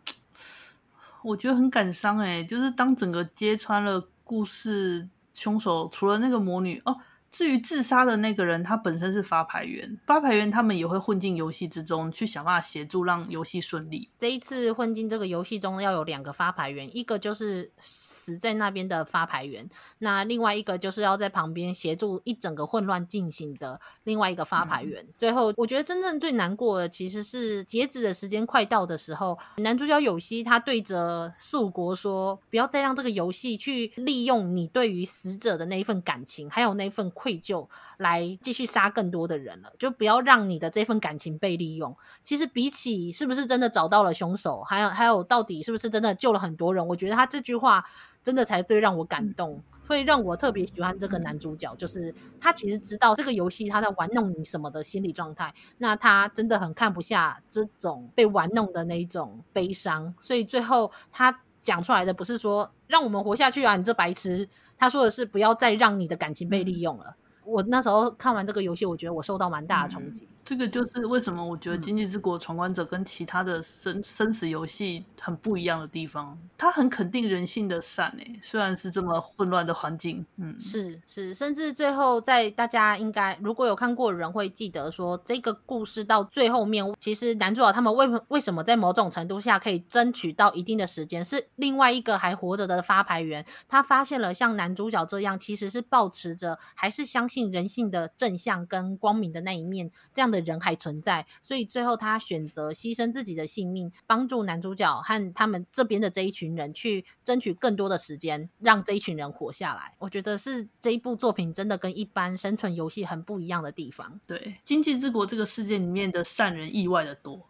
[1.23, 6.99] 我觉得很感伤哎，就是当整个揭穿了故事凶手，除了那个魔女哦。
[7.37, 14.09] 至于自杀的那个人，他本身是发牌员，发牌员他们也会混进游戏之中，去想办法协助让游戏顺利。
[14.18, 19.68] 这一次混进这个游戏中要有两个发牌员，一个就是死在那边的发牌员，
[19.99, 25.03] 那另外一个就是要在旁边协助一整个混乱进行的另外一个发牌员。
[25.03, 41.97] 嗯、最后，我觉得真正最难过的其实是截止的时间快到的时候，男主角有希他对着素国说：“不要再让这个游戏去利用你对于死者的那一份感情，还有那份。”愧疚来继续杀更多的人了，就不要让你的这份感情被利用。
[42.23, 47.85] 其实比起是不是真的找到了凶手，还有还有到底是不是真的救了很多人，我觉得他这句话
[48.23, 51.75] 真的才最让我感动，会让我特别喜欢这个男主角。
[51.75, 64.49] 就是他其实知道这个游戏他在玩弄你什么的心理状态，那他真的很看不下这种被玩弄的那一种悲伤，所以最后他讲出来的不是说让我们活下去啊，你这白痴。
[64.79, 67.17] 他说的是不要再让你的感情被利用了。
[67.45, 70.29] 我那时候看完这个游戏，我觉得我受到蛮大的冲击。
[70.47, 100.36] 嗯这个就是为什么我觉得《经济之国闯关者》跟其他的生生死游戏很不一样的地方，它很肯定人性的善诶，虽然是这么混乱的环境，嗯，是是，甚至最后在大家应该如果有看过的人会记得说，这个故事到最后面，其实男主角他们为为什么在某种程度下可以争取到一定的时间，是另外一个还活着的发牌员，他发现了像男主角这样，其实是保持着还是相信人性的正向跟光明的那一面这样的。
[100.37, 109.94] 的人还存在，所以最后他选择牺牲自己的性命，帮助男主角和他们这边的这一群人去争取更多的时间，让这一群人活下来。
[109.99, 114.20] 我觉得是这一部作品真的跟一般生存游戏很不一样的地方。
[114.27, 117.49] 对，《经济之国》这个世界里面的善人意外的多。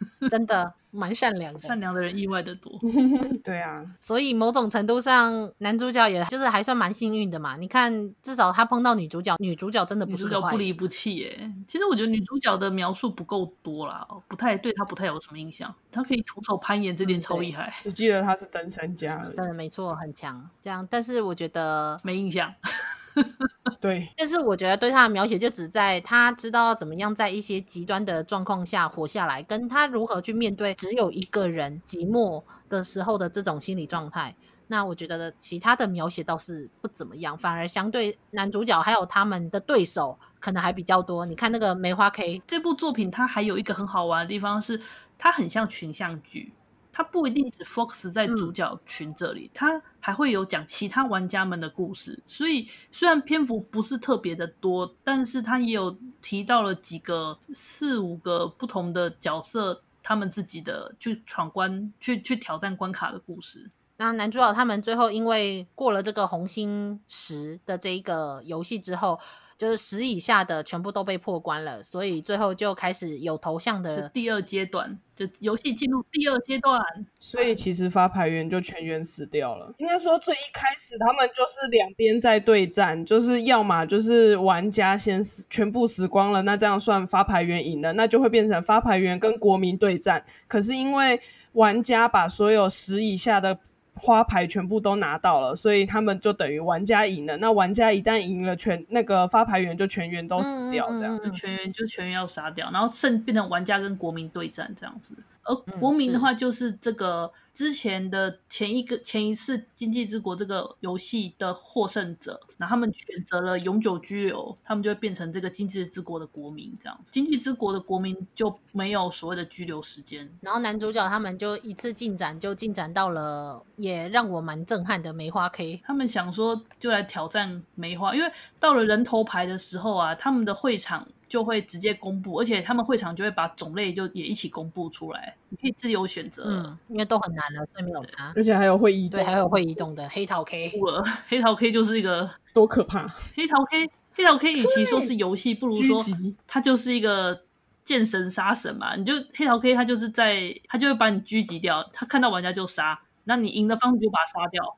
[0.30, 2.72] 真的蛮善良的，善良的人意外的多。
[3.44, 7.56] 对啊，所以某种程度上，男主角也就是还算蛮幸运的嘛。
[7.56, 11.52] 你看，至少他碰到女主角，女主角真的不是女主角不离不弃耶。
[11.66, 15.74] 其实我觉得女主角的描述不够多啦，不太对她不太有什么印象。
[15.90, 17.68] 她可以徒手攀岩，这点超厉害。
[17.68, 20.48] 嗯、只记得她是登山家，真的没错，很强。
[20.62, 22.52] 这样，但是我觉得没印象。
[23.80, 34.34] 对， 但是我觉得对他的描写就只在他知道怎么样在一些极端的状况下活下来，跟他如何去面对只有一个人寂寞的时候的这种心理状态。
[34.70, 41.24] 那我觉得其他的描写倒是不怎么样，反而相对男主角还有他们的对手可能还比较多。
[41.24, 44.78] 你看那个梅花 K 这部作品，它还有一个很好玩的地方是，
[45.16, 46.52] 它很像群像剧。
[46.98, 52.20] 它不一定只 focus 在主角群这里，它、嗯、还会有讲其他玩家们的故事。
[52.26, 63.70] 所以虽然篇幅不是特别的多，但是它也有提到了几个四五个不同的角色，他们自己的去闯关、去去挑战关卡的故事。
[63.98, 69.20] 那男主角他们最后因为过了这个红心十的这一个游戏之后。
[69.58, 76.80] 就是十以下的全部都被破关了，所以最后就开始有头像的第二阶段，就游戏进入第二阶段。
[77.18, 79.74] 所以其实发牌员就全员死掉了。
[79.78, 90.24] 应该说最一开始他们就是两边在对战，就是要么就是玩家先死，全部死光了，那这样算发牌员赢了，那就会变成发牌员跟国民对战。
[90.46, 91.20] 可是因为
[91.52, 93.58] 玩家把所有十以下的
[93.98, 97.36] 花牌全部都拿到了，所以他们就等于玩家赢了。
[97.36, 105.14] 那玩家一旦赢了，全那个发牌员就全员都死掉，这样，嗯嗯嗯、全员就全员要杀掉，然后剩变成玩家跟国民对战这样子。
[105.42, 107.30] 而国民的话，就是这个。
[107.58, 120.30] 之前的前一个前一次《经济之国》这个游戏的获胜者，那他们选择了永久居留，他们就会变成这个《经济之国》的国民，这样子，《经济之国》的国民就没有所谓的居留时间。
[120.40, 125.82] 然后男主角他们就一次进展，就进展到了也让我蛮震撼的梅花 K。
[125.84, 131.08] 他们想说就来挑战梅花，因为到了人头牌的时候啊，他们的会场。
[131.28, 136.44] 就会直接公布，而且他们会场就会把种类就也一起公布出来，你可以自由选择。
[136.46, 138.32] 嗯，因为都很难了，所以没有差。
[138.34, 140.72] 而且还有会移动，对，还有会移动的黑桃 K。
[141.28, 143.06] 黑桃 K 就是一个多可怕！
[143.36, 146.02] 黑桃 K，黑桃 K 与其说是游戏，不如说
[146.46, 147.42] 它就是一个
[147.84, 148.96] 见神杀神嘛。
[148.96, 154.76] 你就黑桃 K，它就是在，它就会把你狙击掉，他看到玩家就杀，那你赢的方式就把它杀掉。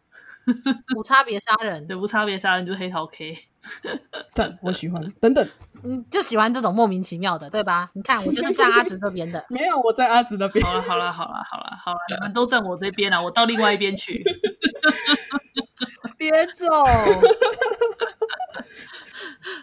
[0.97, 3.37] 无差别杀人，对，无差别杀人就是黑桃 K。
[4.35, 5.03] 赞，我喜欢。
[5.21, 5.47] 等等，
[5.85, 7.91] 嗯，就喜欢这种莫名其妙的，对吧？
[7.95, 9.45] 你看，我就是站阿直这边的。
[9.51, 10.65] 没有，我在阿直那边。
[10.65, 14.25] 好了，好了，好了，好了，好了，你们都站我这边了，我到另外一边去。
[16.17, 16.67] 别走。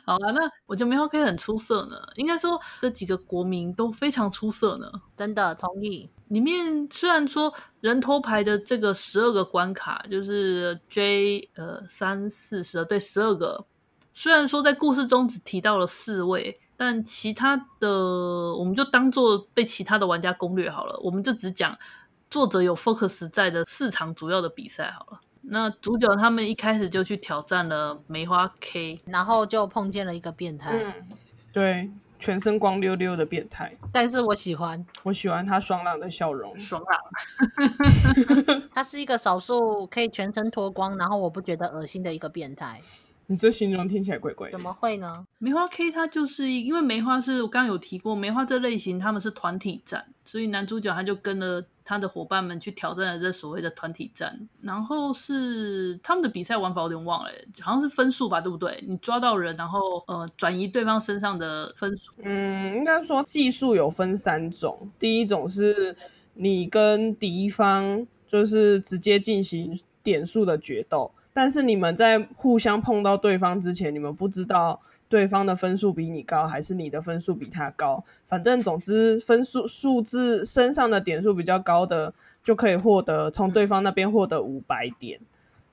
[0.05, 1.95] 好了，那我觉得梅花 K 很出色呢。
[2.15, 4.91] 应该说，这几个国民都非常出色呢。
[5.15, 6.09] 真的同意。
[6.29, 13.65] 里面虽然说人头牌的这个十二个关卡，就是 J 呃三四十二对十二个，
[14.13, 17.89] 虽然说在故事中只提到了四位，但其他的
[18.55, 20.99] 我们就当做被其他的玩家攻略好了。
[21.01, 21.77] 我们就只讲
[22.29, 25.21] 作者有 focus 在的四场主要的比赛好了。
[25.49, 30.71] 那主角他们一开始就去挑战了梅花 K，然后就碰见了一个变态。
[30.71, 30.93] 嗯，
[31.51, 31.89] 对。
[32.19, 38.59] 全身光溜溜的变态，但是我喜欢，我喜欢他爽朗的笑容，爽朗。
[38.73, 42.79] 他是一个少数可以全身脱光，然后我不觉得恶心的一个变态。
[43.27, 44.51] 你这形容听起来怪怪的。
[44.53, 45.23] 怎么会呢？
[45.37, 54.37] 梅花 K 它就是因为梅花是我刚刚有提过，梅花这类型他们是团体战，所以男主角他就跟了他的伙伴们去挑战了这所谓的团体战。
[54.61, 58.83] 然后是他们的比赛玩法有点忘了，好像是分数吧，对不对？
[58.85, 62.11] 你抓到人，然后呃转移对方身上的分数。
[62.23, 65.95] 嗯，应该说技术有分三种，第一种是
[66.33, 71.09] 你跟敌方就是直接进行点数的决斗。
[71.31, 78.03] 但是你们在互相碰到对方之前，你们不知道对方的分数比你高，还是你的分数比他高。
[78.25, 85.19] 反正总之，分数数字身上的点数比较高的，就可以获得从对方那边获得五百点。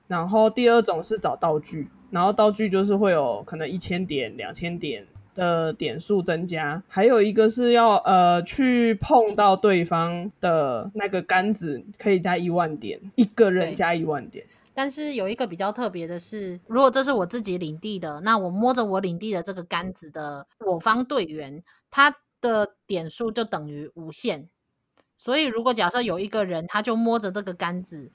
[0.07, 6.81] 然后第二种是找道具，然后道具就是会有可能一千点、两千点的点数增加。
[6.87, 14.45] 还有一个是要呃去碰到对方的那个杆子，可以加一万点，一个人加一万点。
[14.75, 24.49] 但是有一个比较特别的是，如果这是我自己领地的，那我摸着我领地的这个杆子的我方队员，他的点数就等于无限。
[25.15, 28.11] 所以如果假设有一个人，他就摸着这个杆子。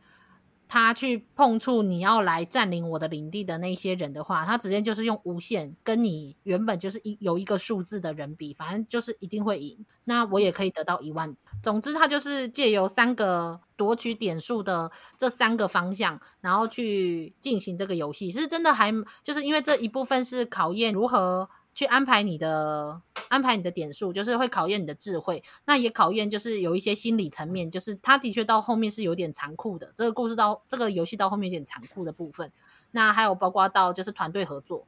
[0.72, 9.84] 他去碰触你要来占领我的领地的那些人的话，他直接就是用无限跟你原本就是一有一个数字的人比，反正就是一定会赢。
[10.04, 11.36] 那我也可以得到一万。
[11.60, 18.92] 总之，他就是借由三个夺取点数的这三个方向，然后去进行这个游戏，是真的还
[19.24, 21.50] 就是因为这一部分是考验如何。
[21.74, 29.92] 去安排你的安排你的点数，就是会考验你的智慧，那也考验就是有一些心理层面，就是他的确到后面是有点残酷的。
[29.96, 32.52] 这个故事到这个游戏到后面有点残酷的部分，
[32.90, 34.86] 那还有包括到就是团队合作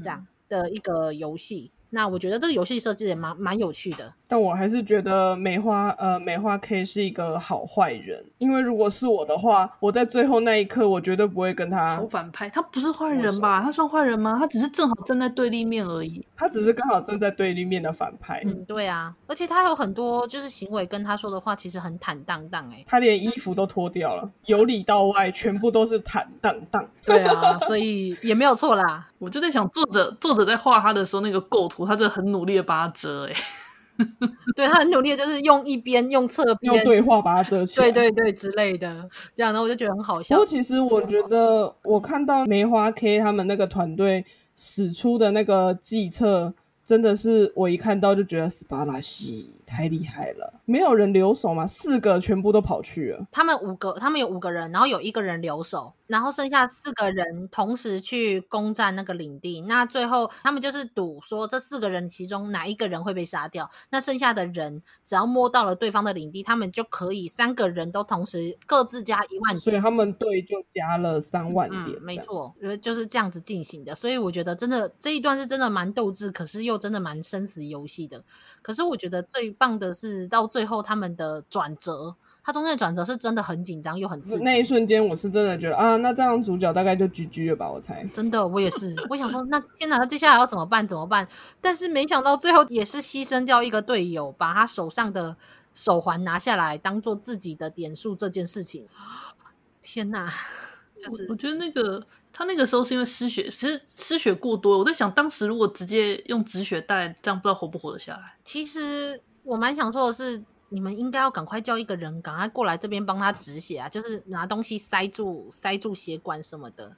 [0.00, 1.70] 这样的一个游戏。
[1.90, 13.60] 那我觉得这个游戏设计也蛮蛮有趣的，但我还是觉得梅花呃梅花 K 是一个好坏人，因为如果是我的话，我在最后那一刻我绝对不会跟他好反派，他不是坏人吧？
[13.60, 14.36] 他算坏人吗？
[14.38, 18.40] 他只是正好站在对立面而已，他只是刚好站在对立面的反派。
[18.46, 26.88] 嗯，对啊，而且他有很多就是行为跟他说的话其实很坦荡荡哎，他连衣服都脱掉了，由里到外全部都是坦荡荡。
[27.04, 29.08] 对啊，所以也没有错啦。
[29.18, 31.79] 我就在想，作者作者在画他的时候那个构图。
[31.86, 33.34] 他真的很努力的把它遮，哎，
[34.56, 40.36] 对，他很努力的就是用一边用侧边用对话把它遮起来，对对对之类的，这样，然后我就觉得很好笑。
[40.36, 44.24] 不过其实我觉得，我看到梅花 K 他们那个团队
[44.56, 46.52] 使出的那个计策，
[46.84, 49.54] 真的是我一看到就觉得斯巴拉西。
[49.72, 51.64] 太厉害了，没有人留守吗？
[51.64, 53.24] 四个全部都跑去了。
[53.30, 59.60] 他们五个，他们有五个人，然后有一个人留守，然后剩下四个人同时去攻占那个领地。
[59.62, 69.60] 那最后他们就是赌说，这四个人其中哪一个人会被杀掉，那剩下的人只要摸到了对方的领地，他们就可以三个人都同时各自加一万点。
[69.60, 71.82] 所以他们队就加了三万点。
[71.84, 72.52] 嗯，没错，
[72.82, 73.94] 就是这样子进行的。
[73.94, 78.24] 所以我觉得真的这一段是真的蛮斗志，可是又真的蛮生死游戏的。
[78.62, 82.16] 可是我觉得最棒的是到最后他们的转折，
[82.50, 84.42] 他中间的转折是真的很紧张又很刺激。
[84.42, 87.70] 那一瞬间我是真的觉得啊，那这样主角大概就 GG 了吧？
[87.70, 88.04] 我猜。
[88.12, 88.92] 真的，我也是。
[89.08, 90.86] 我想说，那天哪，他接下来要怎么办？
[90.86, 91.28] 怎么办？
[91.60, 95.36] 但是没想到最后也是牺牲掉一个队友，把他手上的
[95.72, 98.88] 手环拿下来，当做自己的点数这件事情。
[99.80, 100.32] 天哪！
[100.98, 104.76] 就是我，我觉得那个他那个时候是因为失血，其实失血过多。
[104.78, 108.34] 我在想，当时如果直接用止血带，这样不知道活不活得下来。
[108.42, 109.20] 其实。
[109.42, 113.88] 我蛮想说的是，你们应该要赶快叫一个人，赶快过来这边帮他止血啊！
[113.88, 116.96] 就是拿东西塞住、塞住血管什么的。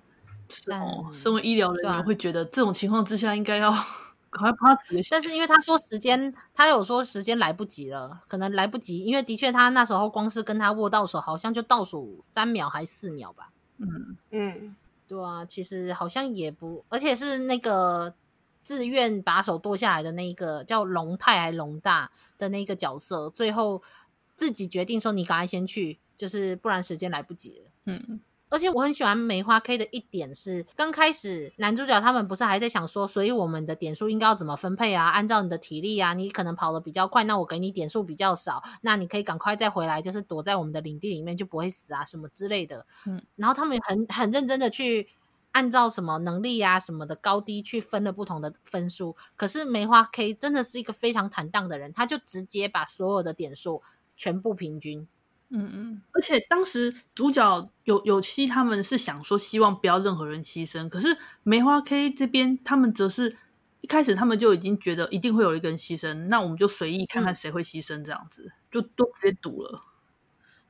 [0.66, 3.72] 哦，身为医疗人员，啊、会觉得这种情况之下应该要
[4.30, 5.08] 赶快帮他止血。
[5.10, 13.50] 但是因为他说时间，他有说时间来不及了，可能来不及，因为的确他那时候光是跟他握到手，好像就倒数三秒还是四秒吧。
[13.78, 14.76] 嗯嗯，
[15.08, 18.14] 对啊，其实好像也不，而且是那个。
[18.62, 23.82] 自愿把手剁下来的那一个叫龙太还龙大的那个角色，最后
[24.34, 35.10] 自己决定说：“你赶快先去，就是不然时间来不及了。”嗯，而且我很喜欢梅花 K 的一点是，刚开始男主角他们不是还在想说，所以我们的点数应该要怎么分配啊？
[35.10, 42.86] 按照你的体力啊，你可能跑得比较快，那我给你点数比较少，那你可以赶快再回来，就是躲在我们的领地里面就不会死啊，什么之类的。
[43.06, 45.08] 嗯，然后他们很很认真的去。
[45.52, 53.82] 按照什么能力啊什么的高低去分了不同的分数，可是梅花 K 真的是一个非常坦荡的人，他就直接把所有的点数
[54.16, 55.06] 全部平均。
[55.54, 63.36] 嗯嗯，而且当时主角有有希他们是想说希望不要任何人牺牲，可是梅花 K 这边他们则是
[63.82, 69.82] 一开始他们就已经觉得一定会有一个人牺牲，那我们就随意看看谁会牺牲，这样子、嗯、就都直接赌了。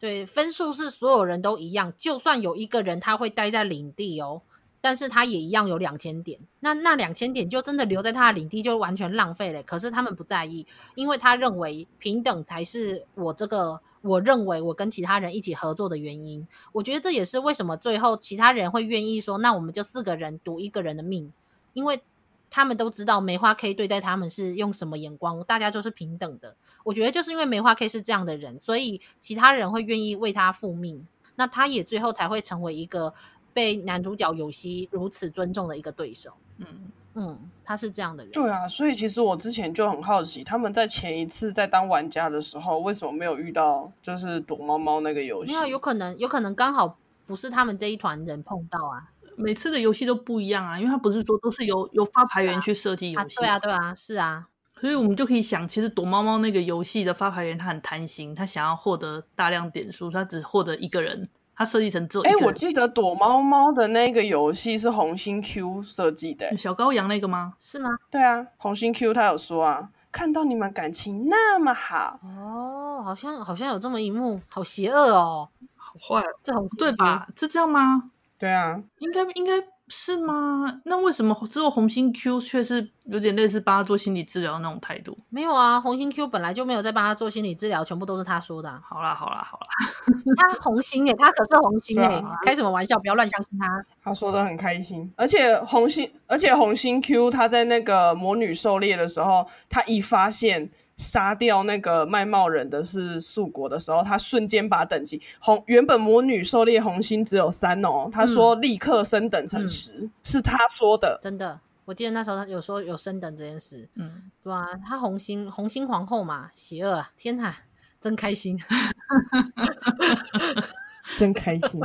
[0.00, 4.42] 对，分数是所有人都一样，就算有一个人他会待在领地哦。
[4.82, 9.62] 但是他也一样有两千点，那那两千点就真的留在他的领地，就完全浪费了。
[9.62, 10.66] 可是他们不在意，
[10.96, 16.44] 因为他认为平等才是我这个我认为我跟其他人一起合作的原因。
[16.72, 21.32] 我觉得这也是为什么最后其他人会愿意说，那我们就四个人赌一个人的命，
[21.74, 22.02] 因为
[22.50, 26.56] 他们都知道梅花 K 对待他们是用什么眼光，大家就是平等的。
[26.82, 31.06] 我觉得就是因为梅花 K 是这样的人，所以其他人会愿意为他复命，
[31.36, 33.14] 那他也最后才会成为一个。
[33.52, 36.66] 被男主角有希如此尊重的一个对手，嗯
[37.14, 38.32] 嗯，他是这样的人。
[38.32, 45.52] 对啊，所以其实我之前就很好奇，他们在前一次在当玩家的时候，为什么没有遇到就是躲猫猫那个游戏？
[45.52, 46.96] 没有，有可能，有可能刚好
[47.26, 49.10] 不是他们这一团人碰到啊。
[49.36, 53.36] 每次的游戏都不一样啊，因为他不是说都是由由发牌员去设计游戏。
[53.36, 54.48] 对啊，对啊，是啊。
[54.80, 61.28] 所以我们就可以想，其实躲猫猫那个游戏的发牌员他很贪心，他想要获得大量点数，他只获得一个人。
[61.54, 67.54] 他设计成这，哎、欸，我记得躲猫猫的那个游戏是红心 Q 设计的，小羔羊那个吗？
[67.58, 67.90] 是吗？
[68.10, 77.28] 对啊，红心 Q 他有说啊，看到你们感情那么好，哦，好像好像有这么一幕，好邪恶哦，好坏，这好对吧？
[77.36, 78.10] 是这样吗？
[78.38, 79.71] 对啊，应该应该。
[79.88, 80.80] 是吗？
[80.84, 85.18] 那为什么只有红心 Q 却是有点类似帮他做心理治疗的那种态度？
[85.28, 88.80] 没有啊，红心 Q 本来就没有在帮他做心理治疗，全部都是他说的、啊。
[88.88, 89.92] 好啦好啦好啦，
[90.36, 92.98] 他红心耶，他可是红心耶，啊、开什么玩笑？
[92.98, 93.84] 不要乱相信他。
[94.02, 100.70] 他说的很开心，而且红心，而且红心 Q 他在那个魔女狩猎的时候，他一发现。
[101.02, 117.52] 杀掉那个卖帽人的是素国的时候，他瞬间把等级红原本魔女狩猎红心只有三哦，他说立刻升等成十、嗯，是他说的，真的，我记得那时候他有说有升等这件事，嗯，对啊，他红心红心皇后嘛，邪恶，天哪，
[118.00, 118.56] 真开心，
[121.18, 121.80] 真开心，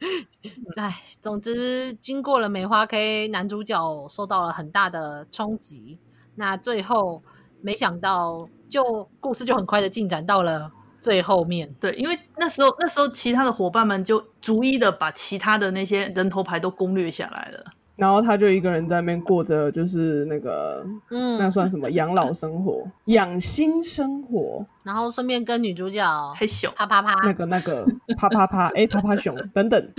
[0.76, 5.98] 哎，总之经过了梅花 K，男主角受到了很大的冲击，
[6.36, 7.22] 那最后。
[7.62, 11.72] 没想到，就故事就很快的进展到了最后面。
[11.80, 17.64] 对，因为那时候那时候其他的伙伴们就逐一的把其他的那些人头牌都攻略下来了。
[17.96, 27.86] 然后他就一个人在那边过着，就是那个，嗯，那算什么养老生活、养心生活，然后顺便跟女主角嘿咻啪啪啪，那个那个
[28.18, 29.90] 啪啪啪，哎，啪啪熊等等，等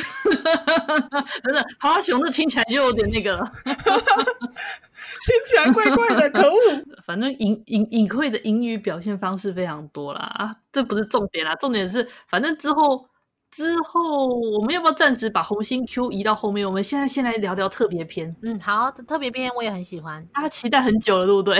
[1.55, 3.73] 等， 啪啪熊，那听起来就有点那个了，听
[5.45, 6.57] 起来怪怪的，可恶。
[7.03, 13.07] 反正隐隐隐晦的隐语表现方式非常多啦，啊，这不是重点啦，重点是反正之后。
[13.49, 16.67] 之后我们要不要暂时把红心 Q 移到后面？
[16.67, 18.35] 我们现在先来聊聊特别篇。
[18.43, 21.57] 嗯，好，特别篇我也很喜欢，大家期待很久了，对不对？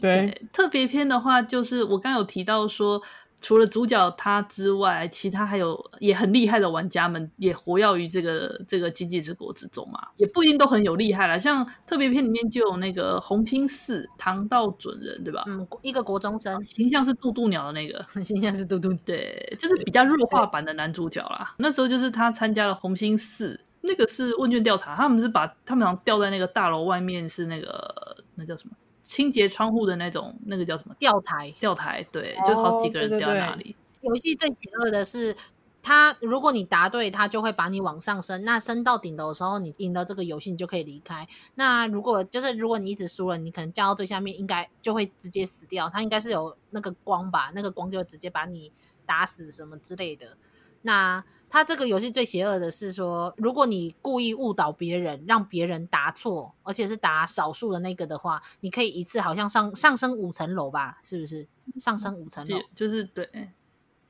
[0.00, 3.00] 对， 对，特别篇的话，就是我刚有提到说。
[3.40, 11.38] 除了主角他之外，其他还有也很厉害的玩家们也活跃于这个这个经济之国之中嘛，也不一定都很有厉害啦。
[11.38, 15.42] 像特别篇里面就有那个红心四唐道准人，对吧？
[15.46, 21.54] 嗯，一个国中生，形象是渡渡鸟的那个， 形象是渡渡，对，就是比较弱化版的男主角啦。
[21.56, 28.74] 那时候就是他参加了红心四，那个是问卷调查，他们是把他们好像吊在那个大楼外面，是那个那叫什么？
[29.02, 31.52] 清洁窗户的那种，那个叫什么吊台？
[31.58, 33.74] 吊台，对，就好几个人吊在那里。
[34.02, 35.36] 游戏最邪恶的是，
[35.82, 38.44] 他如果你答对，他就会把你往上升。
[38.44, 41.26] 那升到顶楼的时候，你赢了这个游戏，你就可以离开。
[41.54, 45.88] 那如果就是如果你一直输了，你可能降到最下面，应该就会直接死掉。
[45.88, 47.50] 他应该是有那个光吧？
[47.54, 48.72] 那个光就会直接把你
[49.04, 50.36] 打死什么之类的。
[50.82, 61.00] 那他这个游戏最邪恶的是说，如果你故意误导别人，让别人答错，而且是答少数的那个的话，你可以一次好像上上升五层楼吧？
[61.02, 61.46] 是不是
[61.76, 62.56] 上升五层楼？
[62.72, 63.28] 就是对，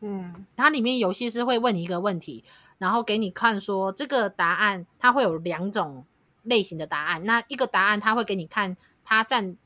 [0.01, 2.45] 嗯，它里面游戏是会问你一个问题，
[2.77, 6.05] 然后给你看说这个答案，它会有两种
[6.43, 7.25] 类型的答案。
[7.25, 9.57] 那一个答案，它会给你看它占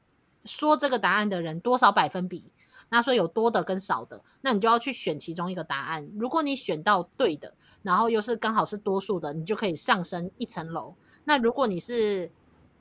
[0.44, 2.44] 说这个答案的人多少百分比。
[2.90, 6.08] 那所以有多的跟少的，那你就要去选其中一个答案。
[6.16, 7.54] 如果你选到对的，
[7.84, 10.96] 然后又是刚好是多数的，你就可以上升一层楼。
[11.22, 12.28] 那如果你是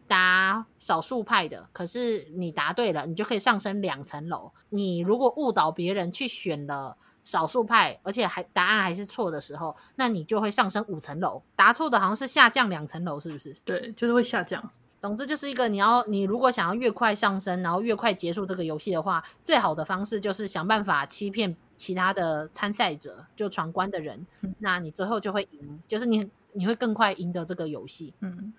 [0.07, 4.51] 答少数派的，可是你答对了，你就可以上升两层楼。
[4.69, 11.41] 你如果误导别人去选了少数派，而且还答案还是错的时候，那你就会上升五层楼。
[11.55, 13.53] 答错的好像是下降两层楼，是不是？
[13.63, 14.71] 对，就是会下降。
[14.99, 28.13] 总之就是一个你要你如果想要越快上升，然后越快结束这个游戏的话，最好的方式就是想办法欺骗其他的参赛者，就闯关的人，嗯、那你最后就会赢，就是你你会更快赢得这个游戏。
[28.19, 28.53] 嗯，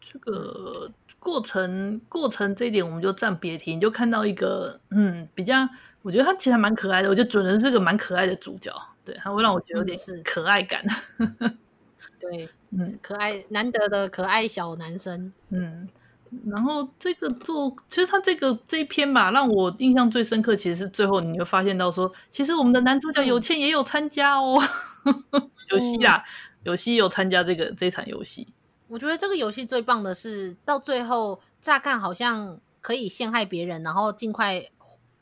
[0.00, 5.68] 这个过程过程这一点我们就暂别提，你就看到一个嗯比较，
[6.02, 8.72] 我觉得他其实还蛮可爱的，我觉得准人是个蛮可爱的主角，
[9.04, 10.84] 对，他会让我觉得有点是可爱感。
[11.18, 11.58] 嗯
[12.20, 15.88] 对，嗯，可爱难得的可爱小男生，嗯，
[16.46, 24.60] 然后这个做，其实他这个这一篇吧，让我印象最深刻，其实是最后你会发现到说，其实我们的男主角有倩也有参加哦，
[25.70, 26.22] 游戏啊，
[26.62, 28.48] 有戏有参加这个这场游戏。
[28.88, 34.70] 我觉得这个游戏最棒的是，到最后乍看好像可以陷害别人，然后尽快。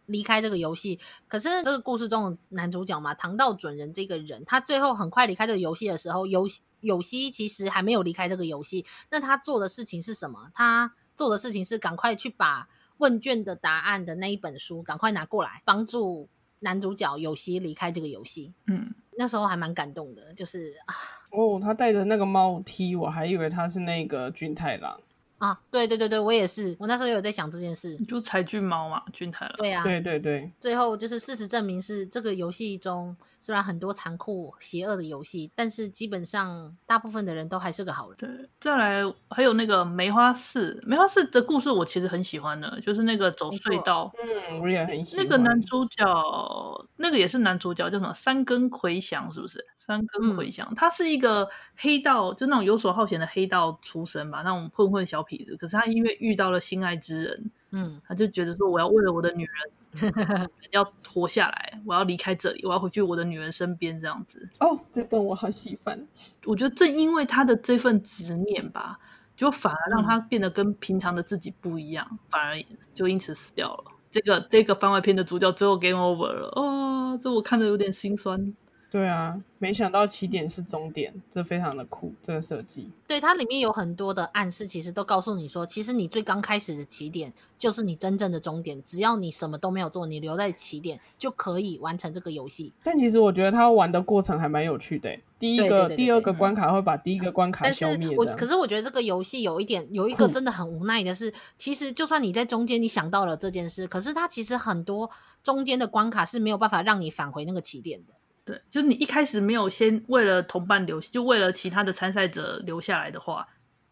[0.08, 0.98] 离开这个游戏，
[1.28, 6.48] 可是这个故事中的男主角嘛，唐道准人这个人，他最后很快离开这个游戏的时候，游
[6.80, 8.84] 有希其实还没有离开这个游戏。
[9.10, 10.50] 那他做的事情是什么？
[10.54, 12.68] 他做的事情是赶快去把
[12.98, 16.28] 问卷的答案的那一本书赶快拿过来，帮助
[16.60, 18.52] 男主角有希离开这个游戏。
[18.66, 20.94] 嗯，那时候还蛮感动的，就是啊，
[21.30, 25.00] 哦，他带着那个猫踢我还以为他是那个俊太郎。
[25.38, 29.54] 啊，对对对对，我也是，我那时候有在想这件事，就柴郡猫嘛，俊太郎。
[29.58, 38.16] 对啊，对对对，最后就是事实证明是这个游戏中虽然很多残酷邪恶的游戏，但是基本上大部分的人都还是个好人。
[38.18, 38.28] 对，
[38.60, 44.12] 再来还有那个梅花四，梅花四的故事我其实很喜欢的，就是那个走隧道，
[44.50, 45.24] 嗯，我也很喜欢。
[45.24, 49.64] 那个男主角，那个也是男主角，叫什么三根葵祥，是不是？
[49.78, 55.56] 三根葵祥，嗯，他是一个黑道，就那种游手好闲的黑道出身吧，那种混混小痞子。
[55.56, 64.48] 可是他因为遇到了心爱之人，嗯，他就觉得说，我要为了我的女人 要活下来，我要离开这里，我要回去我的女人身边，这样子。
[64.60, 66.06] 哦，这段我好喜欢。
[66.44, 68.98] 我觉得正因为他的这份执念吧，
[69.36, 72.56] 就反而让他变得跟平常的自己不一样，嗯，反而
[72.94, 73.84] 就因此死掉了。
[74.10, 78.54] 这个这个番外篇的主角最后 game over 了，哦，这我看着有点心酸。
[78.90, 82.90] 对啊，没想到起点是终点，这非常的酷，这个设计。
[83.06, 88.82] 对，它里面有很多的暗示，其实都告诉你说，其实你最刚开始的起点就是你真正的终点。
[88.82, 92.72] 只要你什么都没有做，你留在起点就可以完成这个游戏。
[92.82, 95.14] 但其实我觉得他玩的过程还蛮有趣的。
[95.38, 97.96] 第一个、对对对对对第二个关卡会把第一个关卡消灭。
[97.98, 105.10] 但是我可是我觉得这个游戏有一点，有一个真的很无奈的是，其实就算你在中间你想到了这件事，可是它其实很多
[105.42, 108.14] 中间的关卡是没有办法让你返回那个起点的。
[108.48, 113.46] 对，就你一开始没有先为了同伴留，就为了其他的参赛者留下来的话，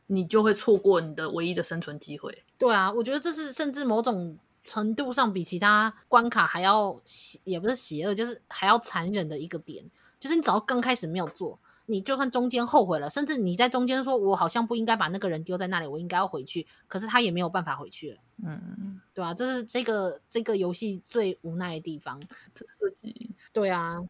[0.06, 2.42] 你就会错过你的唯一的生存机会。
[2.56, 9.84] 对啊，我觉得这是甚至某种程度上比其他关卡还要邪，也不是邪恶，就是还要残忍的一个点，
[10.18, 11.58] 就是你只要刚开始没有做。
[11.88, 18.18] 你就算中间后悔了，甚至你在中间说“我好像不应该把那个人丢在那里，我应该要回去”，可是他也没有办法回去了。
[18.44, 22.20] 嗯，对啊，这是这个这个游戏最无奈的地方。
[22.52, 24.02] 这设计，对啊。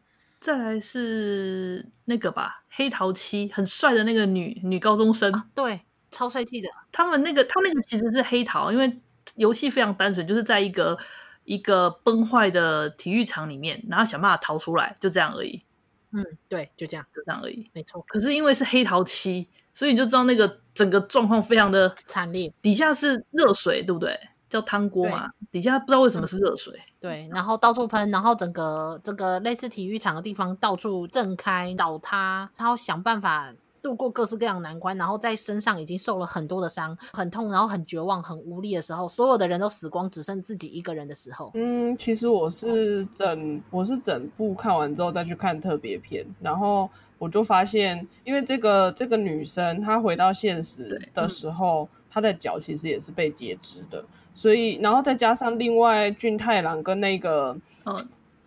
[0.47, 6.69] 再来是那个吧，黑桃七很帅的那个女女高中生，啊、对，超帅气的。
[6.89, 8.97] 他们那个他那个其实是黑桃，因为
[9.35, 10.97] 游戏非常单纯，就是在一个
[11.43, 15.61] 一个崩坏的体育场里面，然后想办法逃出来，就这样而已。
[16.13, 18.01] 嗯，对，就这样，就这样而已，没错。
[18.07, 22.53] 可是因为是黑桃七，所以你就知道那个整个状况非常的惨烈。
[22.61, 24.17] 底下是热水，对不对？
[24.49, 26.73] 叫汤锅嘛，底下不知道为什么是热水。
[26.99, 33.53] 对，然后到处喷，然后整个这个类似体育场的地方到处震开倒塌，他要想办法。
[33.79, 41.51] 度过各式各样的难关，然后在身上已经受了很多的伤，很痛，然后很绝望、很无力的时候，所有的人都死光，只剩自己一个人的时候。
[41.53, 54.03] 嗯，其实我是整我是整部看完之后再去看特别片，然后我就发现，因为这个这个女生她回到现实的时候，嗯、她的脚其实也是被截肢的，
[54.37, 57.97] 所以然后再加上另外俊太郎跟那个嗯。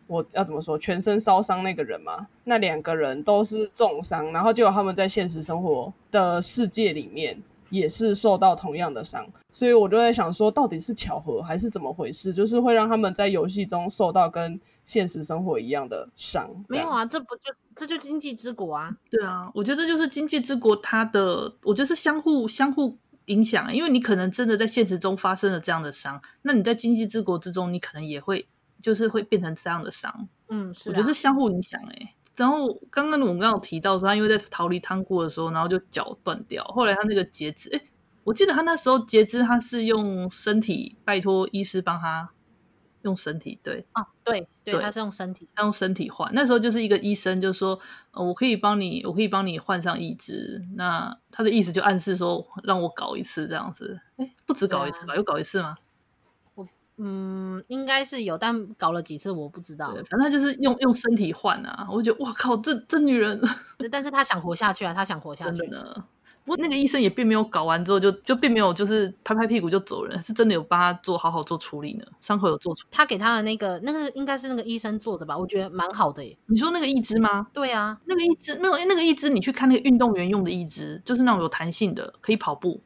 [0.07, 0.77] 我要怎么说？
[0.77, 12.33] 全身烧伤那个人嘛，那两个人都是重伤，然后结果他们在现实生活的世界里面也是受到同样的伤，所以我就在想说，到底是巧合还是怎么回事？
[12.33, 16.51] 就是会让他们在游戏中受到跟现实生活一样的伤？
[16.67, 18.91] 没有啊，这不就这就经济之国啊？
[19.09, 22.97] 对啊，我觉得这就是经济之国，它的我觉得是相互相互
[23.31, 28.47] 影响，因为你可能真的在现实中发生了这样的伤，那你在经济之国之中，你可能也会。
[28.83, 32.15] 就是会变成这样的伤，嗯，是、啊，我觉得是相互影响哎、欸。
[32.35, 36.65] 然后刚刚我们刚刚有提到说，他因为在逃离汤锅的时候，然后就脚断掉。
[36.65, 37.83] 后来他那个截肢，哎，
[38.25, 42.31] 我记得他那时候截肢，他是用身体拜托医师帮他
[43.03, 46.31] 用身体，对，啊，对对，他是用身体，他用身体换。
[46.35, 47.79] 那时候就是一个医生就说，
[48.13, 50.63] 呃，我可以帮你，我可以帮你换上义肢。
[50.77, 55.15] 那他的意思就暗示说，让我搞一次这样子，哎，不止搞一次吧？
[55.17, 55.77] 有搞一次吗？
[57.03, 59.89] 嗯，应该是有，但搞了几次我不知道。
[60.11, 63.41] 反正他就是用用身体换啊，我就觉得哇靠，这这女人，
[63.91, 65.57] 但是她想活下去啊，她想活下 去。
[65.57, 66.05] 真的，
[66.45, 72.87] 不过那个医生也并没有搞完之后就就并没有就是拍拍屁股就走人，是真的有帮他做好好做处理呢，伤口有做出。
[72.91, 75.37] 他给他的那个那个应该是那个医生做的吧？
[75.37, 76.37] 我觉得蛮好的耶。
[76.47, 77.47] 你说那个义肢吗？
[77.53, 82.81] 对啊，那个义肢没有那个义肢，你去看那个运动员用的义肢，就是那种有弹性的，可以跑步。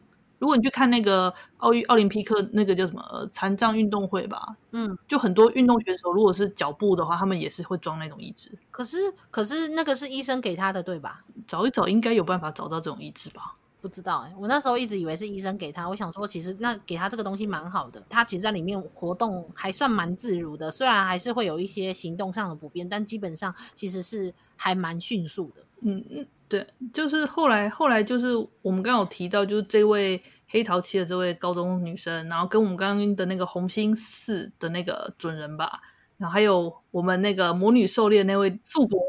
[0.44, 8.52] 如果你去看那个奥运奥林匹克那个叫什么残障运动会吧，嗯，就很多运动选手，如果是脚部的话，他们也是会装那种义肢。
[8.70, 8.98] 可是
[9.30, 11.24] 可是那个是医生给他的，对吧？
[11.46, 13.56] 找一找应该有办法找到这种义肢吧？
[13.80, 25.62] 不知道哎、欸，我那时候一直以为是医生给他，我想说其实那给他这个东西蛮好的，他其实在里面活动还算蛮自如的，虽然还是会有一些行动上的不便，但基本上其实是还蛮迅速的。
[25.86, 28.28] 嗯嗯，对，就是后来后来就是
[28.62, 30.22] 我们刚刚有提到，就是这位。
[30.46, 35.80] 黑桃七的这位高中女生，然后跟我们刚刚的那个红星四的那个准人吧，
[36.16, 39.00] 然后还有我们那个魔女狩猎那位素国，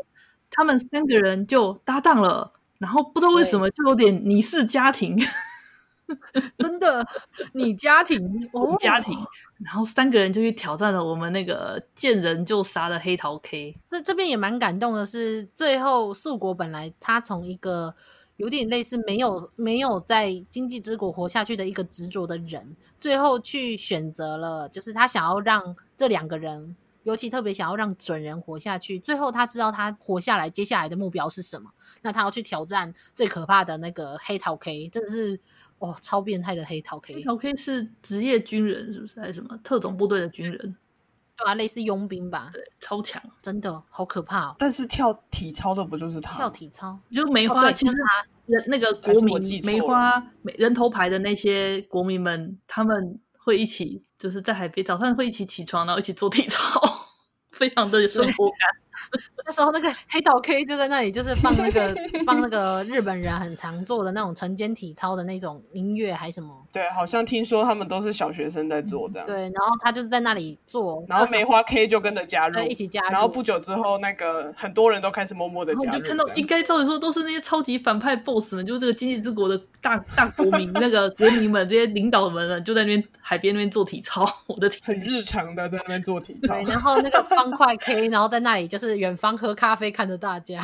[0.49, 5.15] 他们三个人就搭档了，然后不知道为什么就有点你是家庭，
[6.57, 7.05] 真的
[7.53, 8.19] 你家庭，
[8.51, 9.15] 哦，家庭，
[9.58, 13.76] 然后三个人就去挑战了我们那个见人就杀的黑桃 K。
[13.86, 17.95] 这这边也蛮感动的是，最后素国本来他从一个。
[18.38, 28.99] 有点类似没有没有在经济之国活下去的一个执着的人，最后去选择了，就是他想要让这两个人，尤其特别想要让准人活下去。
[28.99, 31.72] 最后他知道他活下来，接下来的目标是什么？
[32.01, 35.39] 那他要去挑战最可怕的那个黑桃 K，真的是
[35.80, 37.15] 哦，超变态的黑桃 K。
[37.15, 39.19] 黑桃 K 是职业军人是不是？
[39.19, 40.76] 还是什么特种部队的军人？
[41.38, 42.49] 对啊，类似佣兵吧？
[42.53, 44.55] 对，超强，真的好可怕哦。
[44.57, 46.36] 但是跳体操的不就是他？
[46.38, 56.80] 跳体操就梅花，其实他人那个国民梅花人头牌的那些国民们，他们会一起就是在海边早上会一起起床，然后一起做体操，
[57.51, 58.57] 非常的有生活感。
[59.46, 66.56] 那时候那个黑桃 K 就在那里，就是放那个放那个日本人很常做的那种晨间体操的那种音乐还是什么？
[66.72, 69.26] 对，好像听说他们都是小学生在做这样。
[69.26, 73.12] 嗯、对，然后他就是在那里做，然后梅花 K 就跟着加入，对，一起加入。
[73.12, 76.00] 然后不久之后，那个很多人都开始默默的加入。
[76.00, 84.25] 就看到应该照理说都是那些超级反派 BOSS 们，就是这个经济之国的大大国民那个国民们这些领导们就在那边海边那边做体操。
[84.47, 86.55] 我的天，很日常的在那边做体操。
[86.55, 90.55] 对，然后那个方块 K， 然后在那里就是远方喝咖啡看着大家，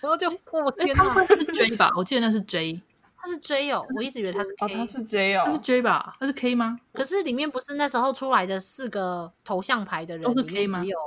[0.00, 1.90] 然后就我天哪，他是 J 吧？
[1.96, 2.80] 我记得那是 J，
[3.20, 6.14] 他是 J 哦，我一直以为他是 K，哦，他是 J 哦，他是 J 吧？
[6.20, 6.76] 他是 K 吗？
[6.92, 10.78] 可是里面不是那时候出来的四个头像牌的人都是 K 吗？
[10.78, 10.98] 只有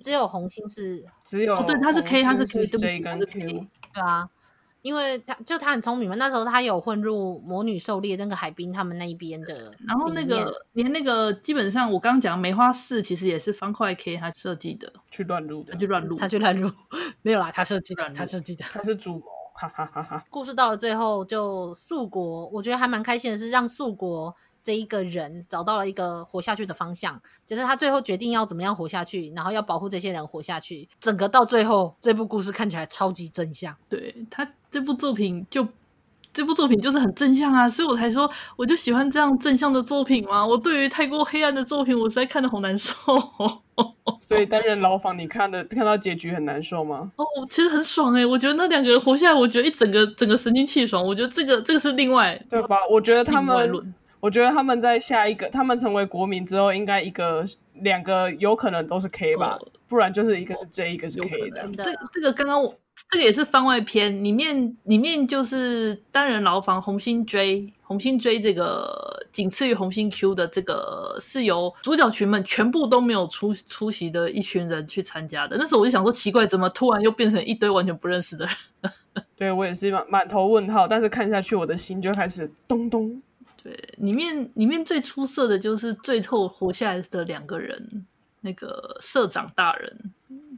[0.00, 4.26] 只有红星是，只有哦，对，他是 K，他是 K，是 J 跟 K，对啊。
[4.82, 16.70] 因为他就他很聪明嘛，那时候他有混入魔女狩猎那个海滨他们那一边的，然后那个连那个基本上我刚刚讲梅花四其实也是方块 K 他设计的，去乱入的，他去乱入，他去乱入，
[17.22, 19.22] 没有啦，他设计的，他设计的，他是主谋，
[19.54, 20.24] 哈哈哈哈。
[20.28, 24.34] 故事到了最后，就素国，我觉得还蛮开心的是让素国。
[24.64, 30.88] 这一个人找到了一个活下去的方向，就是他最后决定要怎么样活下去，然后要保护这些人活下去。
[31.00, 33.76] 整个到最后，这部故事看起来超级真相。
[33.88, 35.64] 对，他这部作品就
[36.32, 40.44] 这部作品就是很正向啊，所以我才说我就喜欢这样正向的作品嘛。
[40.44, 42.94] 我对于太过黑暗的作品，我实在看的好难受。
[44.18, 47.12] 所以单人牢房，你看的看到结局很难受吗？
[47.16, 51.04] 哦，其实很爽哎、欸，我觉得那两个人活下来，我觉得一整个整个神清气爽。
[51.04, 52.78] 我觉得这个这个是另外对吧？
[52.90, 53.94] 我觉得他们。
[54.22, 57.44] 我觉得他们在下一个，他们成为国民之后，应该一个、
[57.80, 61.66] 两个有可能都是 K 吧，哦、不然就是一个是 J，、哦、一个是 K 的。
[61.70, 62.72] 的这这个刚刚我
[63.10, 75.58] 这个也是番外篇，里面里面就是单人牢房红心追红心追这个仅次于红心 Q 的这个是由主角群们全部都没有出出席的一群人去参加的。
[75.58, 78.92] 那时候我就想说奇怪，怎么突然又变成一堆完全不认识的人？
[79.36, 83.20] 对，我也是满满头问号，但是看下去我的心就开始咚咚。
[83.62, 88.06] 对，里面里面最出色的就是最后活下来的两个人，
[88.40, 90.12] 那个社长大人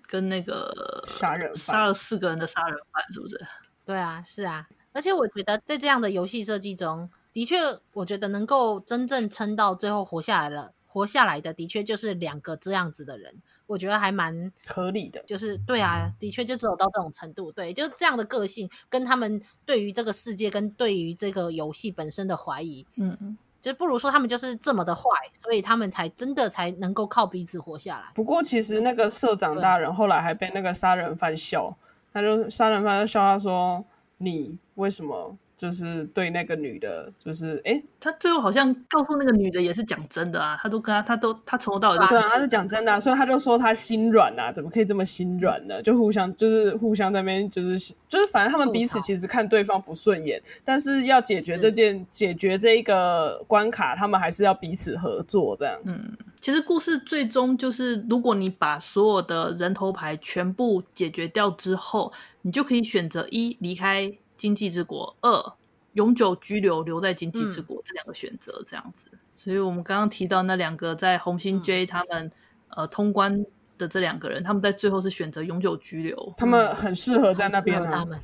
[0.07, 3.41] 跟那个杀人杀了四个人的杀人犯，是不是？
[3.85, 4.67] 对啊，是啊。
[4.93, 7.57] 而且我觉得在这样的游戏设计中，的确，
[7.93, 10.73] 我觉得能够真正撑到最后活下来了。
[10.87, 15.21] 活下来的的确就是两个这样子的人，我觉得还蛮合理的。
[15.27, 28.13] 就是对啊，的确就只有到这种程度，对，就是这样的个性跟他们对于这个世界跟对于这个游戏本身的怀疑，嗯嗯，就不如说他们就是这么的坏，所以他们才真的才能够靠彼此活下来。
[28.15, 31.75] 不过其实那个社长大人后来还被那个杀人犯笑，
[32.13, 33.83] 他就杀人犯就笑他说
[34.19, 35.35] ：“你为什么？”
[35.65, 45.83] 就是对那个女的，就是哎，他最后好像告诉那个女的也是讲真的啊，他都跟他，他都他从头到尾都对啊，他是讲真的啊，所以他就说他心软啊，怎么可以这么心软呢？
[45.83, 55.81] 就互相就是互相在那边就是就是反正他们彼此其实看对方不顺眼，但是要解决这件解决这一个关卡，他们还是要彼此合作这样。
[55.87, 56.13] 嗯，
[56.43, 62.13] 其实故事最终就是，如果你把所有的人头牌全部解决掉之后，
[62.43, 64.13] 你就可以选择一离开。
[64.45, 65.55] 今际之国二，
[65.95, 72.33] 永久居留留在经济之国，嗯、这两个选择这样子，所以我们刚刚提到那两个在红星 J 他们、嗯、
[72.77, 73.43] 呃通关
[73.79, 78.21] 的这两个人，他们在最后是选择永久居留，他们很适合在那边、啊，他们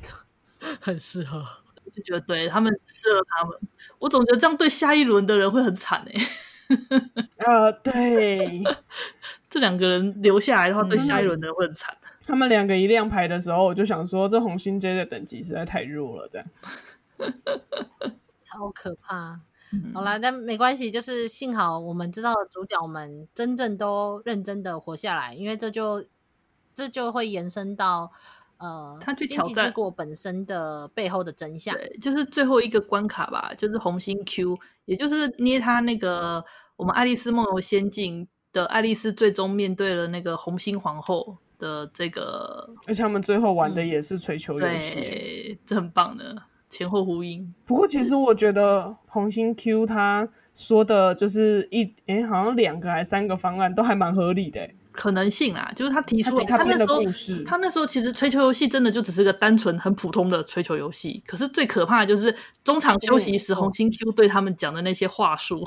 [0.79, 1.39] 很适合，
[1.83, 3.57] 我就觉得对他们适合他们，
[3.97, 6.21] 我总觉得这样对下一轮的人会很惨哎、
[7.39, 8.61] 欸， 呃，对，
[9.51, 11.95] 这两个人留下来的话，对下一轮的人会很惨。
[12.01, 16.47] 嗯他们两个一亮牌的时候，我就想说，这红心 J 的等级实在太弱了，这样。
[18.43, 19.41] 超可怕。
[19.73, 26.05] 嗯、好啦，但没关系，就是幸好我们知道主角们真正都认真的活下来，因为这就
[26.73, 28.09] 这就会延伸到
[28.57, 29.65] 呃，他去挑战。
[29.65, 36.45] 之国本身的背后的真相，对，就是最后一个关卡吧，就是红心 Q，也就是捏他那个
[36.77, 41.37] 我们爱丽丝梦游仙境的爱丽丝，最终面对了那个红心皇后。
[41.61, 46.35] 的这个，而且他们最后玩的也是锤球游戏，嗯，对，这很棒的
[46.71, 47.53] 前后呼应。
[47.67, 57.03] 不过其实我觉得红心 Q 他说的就是一，哎、欸，好像两个还三个方案都还蛮合理的，可能性啊，就是他提出他，他那时候，
[57.45, 65.63] 他那时候其实吹球游戏真的就只是个单纯很普通的吹球游戏，可是最可怕的就是中场休息时红心 Q 对他们讲的那些话术。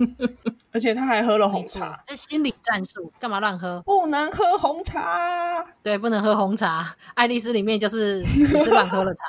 [0.72, 3.82] 而且他还喝了红茶，这心理战术，干嘛乱喝？
[3.82, 6.96] 不能喝红茶，对，不能喝红茶。
[7.14, 9.24] 爱丽丝里面就是也是乱喝了茶，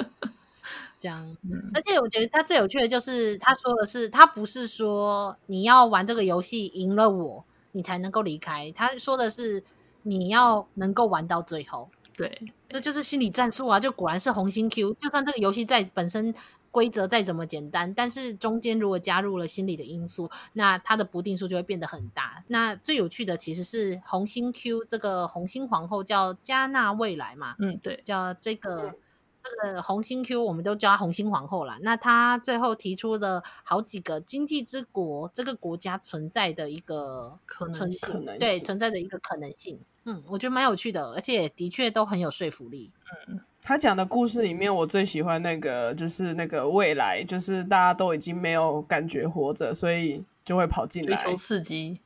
[0.98, 1.24] 这样。
[1.42, 8.72] 嗯、而且我觉得他最有趣的就是他说的是，他不是说你要玩这个游戏赢了我，你才能够离开。
[8.72, 9.62] 他说的是
[10.02, 11.90] 你要能够玩到最后。
[12.16, 12.36] 对，
[12.68, 13.78] 这就是心理战术啊！
[13.78, 16.34] 就果然是红心 Q，就算这个游戏在本身。
[16.78, 22.44] 规则再怎么简单，但是中间如果加入了心理的因素，那它的不定数就会变得很大。
[22.46, 28.94] 那最有趣的其实是红心 Q 这个红心皇后叫加纳未来嘛，嗯，对，叫这个
[29.42, 31.80] 这个红心 Q，我们都叫她红心皇后啦。
[31.82, 39.80] 那她最后提出了好几个经济之国这个国家存在的一个可能性，对，存在的一个可能性。
[40.04, 42.92] 嗯，我觉得蛮有趣的，而且的确都很有说服力。
[43.28, 43.40] 嗯。
[43.68, 52.00] 他讲的故事里面，我最喜欢那个就是那个未来，就是大家都已经没有感觉活着，所以就会跑进来追求刺激、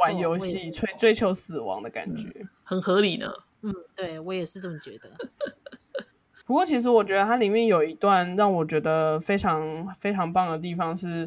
[0.00, 3.32] 玩游戏、追追求死亡的感觉，嗯，很合理呢。
[3.62, 5.08] 嗯，对我也是这么觉得。
[6.44, 11.24] 不过，其实我觉得它里面有一段让我觉得非常非常棒的地方是，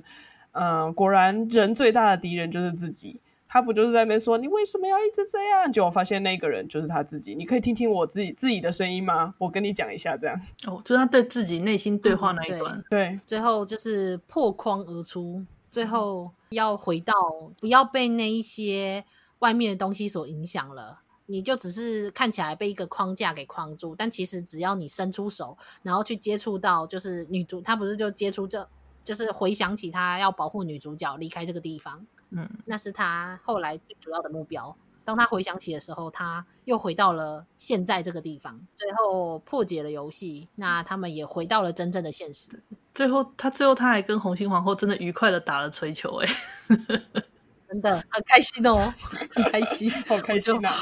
[0.51, 3.19] 嗯、呃，果然人最大的敌人就是自己。
[3.53, 5.69] 他不就是在那边说你为什么要一直这样？
[5.69, 7.35] 结果发现那个人就是他自己。
[7.35, 9.35] 你可以听听我自己自己的声音吗？
[9.37, 12.77] 我跟你讲一下，这样哦，就他对自己内心对话那一段。
[12.77, 17.13] 嗯、对，对最后就是破框而出，最后要回到
[17.59, 19.03] 不要被那一些
[19.39, 20.99] 外面的东西所影响了。
[21.27, 28.67] 你就只是看起来被一个框架给框住，但其实只要你伸出手，然后去接触到，就是女主，她不是就接触这，
[29.01, 34.75] 就是回想起她要保护女主角离开这个地方，嗯，那是他后来最主要的目标。
[35.03, 42.49] 当他回想起的时候，他又回到了现在这个地方，最后破解了游戏，那他们也回到了真正的现实。
[42.93, 46.27] 最后，他最后他还跟红心皇后真的愉快的打了槌球，哎。
[47.71, 48.93] 真的很开心哦，
[49.33, 50.73] 很开心， 好开心啊！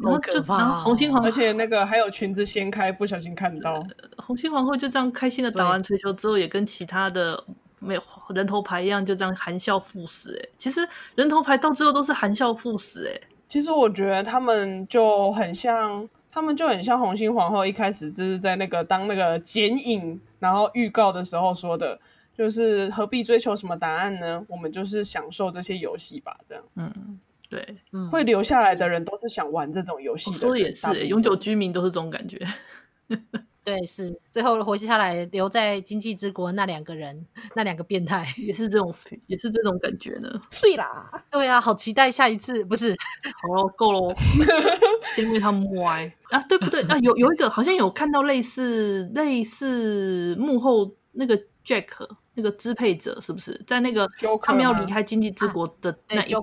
[0.00, 3.84] 好可怕，红心皇后，而且那个还有裙子掀开，不小心看到
[4.18, 7.44] 红心皇后就这样开心的打完槌球之后，也跟其他的
[7.82, 8.02] 没有
[8.34, 10.38] 人头牌一样，就这样含笑赴死。
[10.42, 13.06] 哎，其实人头牌到最后都是含笑赴死。
[13.08, 21.98] 哎，其实我觉得他们就很像，他们就很像红心皇后一开始就是在那个当那个剪影，然后预告的时候说的。
[22.34, 24.42] 就是何必追求什么答案呢？
[24.48, 26.64] 我们就是享受这些游戏吧，这样。
[26.76, 27.76] 嗯，对，
[28.10, 30.38] 会留下来的人都是想玩这种游戏的。
[30.38, 32.38] 说的也是，永久居民都是这种感觉。
[33.64, 38.94] 对，是最后活下来留在经济之国那两个人，那两个变态也是这种，
[39.26, 40.28] 也是这种感觉呢。
[40.50, 41.24] 碎啦！
[41.30, 42.96] 对啊，好期待下一次，不是？
[43.42, 44.14] 好了，够了，
[45.14, 46.38] 先为他们歪 啊！
[46.48, 46.82] 对不对？
[46.82, 51.86] 啊，有有一个好像有看到类似类似幕后那个 Jack。
[52.34, 54.08] 那个支配者是不是在那个
[54.42, 56.34] 他们要离开经济之国的那一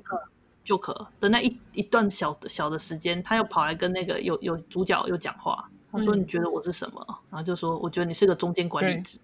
[0.63, 9.19] Joker 的那一一段小的小的时间，他又跑来跟那个有有主角又讲话，他说：“你觉得我是什么？”嗯、然后就说：“我觉得你是个中间管理职。”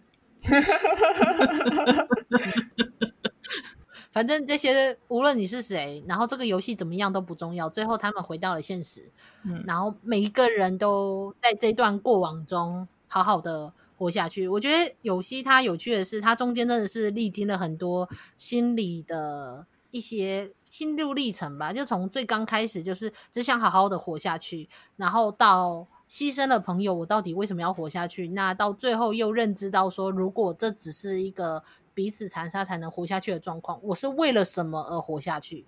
[4.12, 7.70] 反正这些无论你是谁，然后这个游戏怎么样都不重要。
[7.70, 9.12] 最后他们回到了现实，
[9.44, 13.74] 嗯、然后每一个人都在这段过往中好好的。
[13.98, 21.72] 活下去，我觉得有希它有趣的是，它中间真的是历经了很多心理的一些心路历程吧。
[21.72, 28.28] 就从最刚开始，就是只想好好的活下去，然后到牺牲了朋友，我到底为什么要活下去？
[28.30, 35.66] 那到最后又认知到说，如果这只是一个彼此残杀才能活下去的状况，我是为了什么而活下去？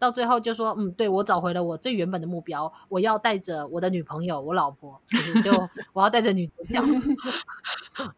[0.00, 4.98] 到最后就说，嗯，对，我找回了我最原本的目标，我要带着我的女朋友，我老婆，
[5.44, 5.52] 就
[5.92, 6.82] 我要带着女主角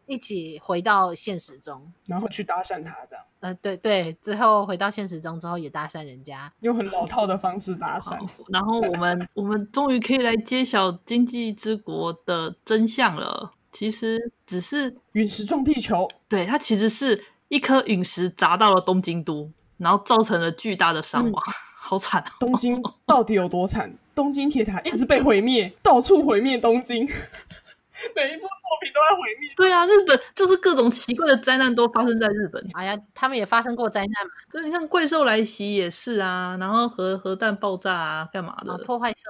[0.05, 3.25] 一起回到现实中，然后去搭讪他，这样。
[3.41, 8.17] 呃，对对，之后回到现实中之后也搭讪人家，用很老套的方式搭讪。
[8.47, 21.43] 然后我们我们终于可以来揭晓经济之国的真相了，其实只是陨石撞地球，对，它其实是一颗陨石砸到了东京都，然后造成了巨大的伤亡。
[21.45, 21.53] 嗯
[21.85, 22.25] 好惨、哦！
[22.39, 23.93] 东京到底有多惨？
[24.15, 27.03] 东京铁塔一直被毁灭，到处毁灭东京，
[28.15, 29.51] 每一部作品都在毁灭。
[29.57, 32.65] 对啊，日本就是各种奇怪的灾难都发生在日本。
[32.73, 34.31] 哎呀，他们也发生过灾难嘛？
[34.49, 38.71] 对，你看怪兽来袭也是啊，然后核核弹爆炸啊，干嘛的？
[38.71, 39.29] 啊、破坏兽，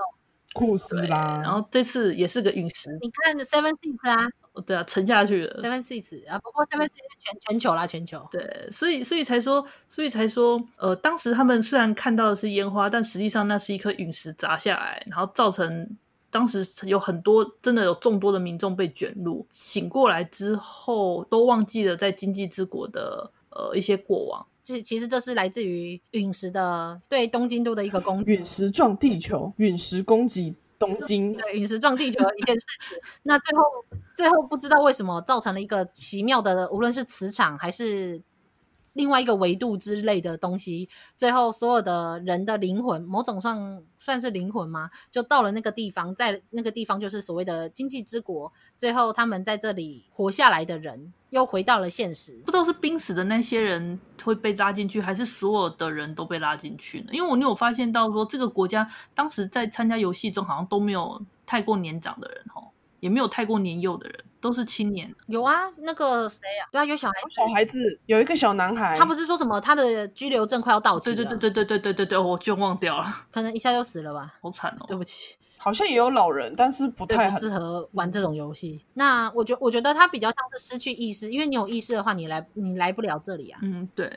[0.53, 1.39] 酷死啦！
[1.41, 4.29] 然后这次也是个陨石，你看 Seven Six 啊。
[4.61, 5.61] 对啊，沉下去了。
[5.61, 8.25] Seven Six 啊，不过 Seven 是全全球啦，全球。
[8.29, 15.97] 对，所以所以才说，所以才说，呃，当时他们虽然看到的是烟花，但实际上那是一颗陨石砸下来，然后造成
[16.29, 19.45] 当时有很多真的有众多的民众被卷入。
[19.49, 24.45] 醒过来之后，都忘记了在经济之国的呃一些过往。
[24.61, 28.31] 其其实这是来自于陨石的对东京都的一个攻击。
[28.31, 30.55] 陨石撞地球，陨石攻击。
[30.85, 31.33] 东京。
[31.33, 33.63] 对陨石撞地球的一件事情，那最后
[34.15, 38.21] 最后不知道为什么造成了一个奇妙的，无论是磁场还是
[38.93, 44.89] 另外一个维度之类的东西，最后所有的人的灵魂，某种算算是灵魂吗？
[45.11, 51.13] 就到了那个地方，在那个地方就是所谓的经济之国，最后他们在这里活下来的人。
[51.33, 57.07] 又回到了现实，不知道是濒死的那些人会被拉进去，还是所有的人都被拉进去呢？
[57.11, 62.69] 因为我有发现到说，这个国家当时在参加游戏中，好像都没有太过年长的人哦，
[63.03, 65.13] 也没有太过年幼的人，都是青年。
[65.27, 66.63] 有啊，那个谁啊？
[66.71, 71.15] 对啊，有小孩子，小孩子有一个小男孩，他不是说什么他的拘留证快要到期了？
[71.17, 74.33] 对对对对对对对对对，我就忘掉了，可能一下就死了吧？
[74.41, 75.35] 好惨哦，对不起。
[75.57, 78.81] 好像也有老人，但是不太适合玩这种游戏。
[78.93, 83.59] 那我觉我觉得他比较像是失去意识，因为你有意识的话，你来你来不了这里啊。
[83.63, 84.11] 嗯，对。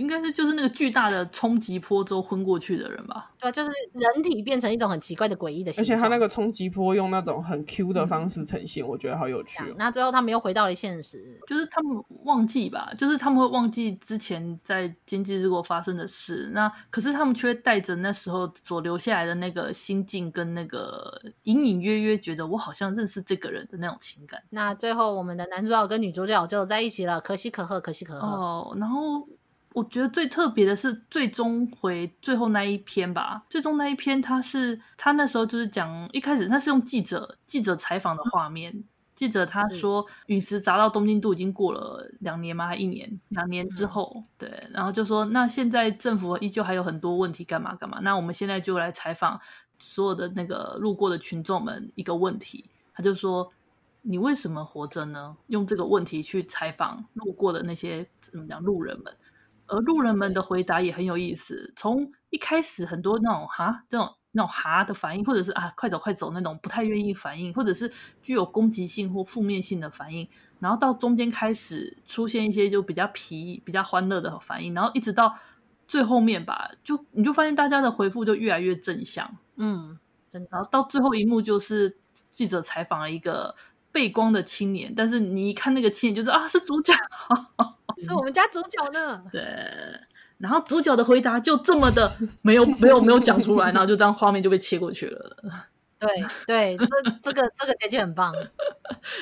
[0.00, 3.30] 应该是就是那个巨大的冲击波之后昏过去的人吧？
[3.38, 5.96] 对，就是人体变成一种很奇怪的诡异的形状。
[5.96, 9.74] 而且他那个冲击波用那种很 Q 的方式呈现，嗯、我觉得好有趣、哦。
[9.76, 16.50] 那最后他们又回到了现实，就是他们忘记吧，就是他们会忘记之前在经济之国发生的事。
[16.54, 24.42] 那可是他们却带着那时候所留下来的那个心境跟那个隐隐约约觉得我好像认识这个人的那种情感。
[24.50, 28.26] 那最后我们的男主角跟女主角就在一起了，可喜可贺，可喜可贺。
[28.26, 29.26] 哦，然后。
[29.72, 33.44] 我觉得最特别的是最终回最后那一篇吧。
[33.48, 38.72] 最终那一篇，他是他那时候就是讲一开始他是用记者记者采访的画面。
[38.74, 42.66] 嗯、记者他说，陨石砸到东京都已经过了两年吗？
[42.66, 43.20] 还一年？
[43.28, 44.66] 两年之后，嗯、对。
[44.72, 48.00] 然后就说，那现在政府依旧还有很多问题，干嘛干嘛？
[48.02, 49.40] 那我们现在就来采访
[49.78, 52.64] 所有的那个路过的群众们一个问题。
[52.92, 53.52] 他就说，
[54.02, 55.36] 你为什么活着呢？
[55.46, 59.14] 用这个问题去采访路过的那些怎么讲路人们。
[59.70, 67.92] 而路人们的回答也很有意思，从一开始很多那种哈这种那种哈的反应，或者是啊快走快走那种不太愿意反应，或者是
[68.22, 75.36] 具有攻击性或负面性的反应，然后到中间开始出现一些就比较皮、比较欢乐的反应，然后一直到
[75.88, 79.98] 最后面吧，就你就发现大家的回复就越来越正向，嗯，
[80.28, 80.48] 真的。
[80.52, 81.98] 然后到最后一幕就是
[82.30, 83.54] 记者采访了一个
[83.90, 86.92] 背光的青年，但是你一看那个青年就是啊是主角。
[88.00, 89.22] 是我们家主角呢。
[89.30, 89.42] 对，
[90.38, 92.10] 然后主角的回答就这么的
[92.42, 95.36] 没有没有没有讲出来，然后就这样画面就被切过去了。
[95.98, 96.08] 对
[96.46, 96.86] 对，这
[97.20, 98.34] 这个这个结局很棒。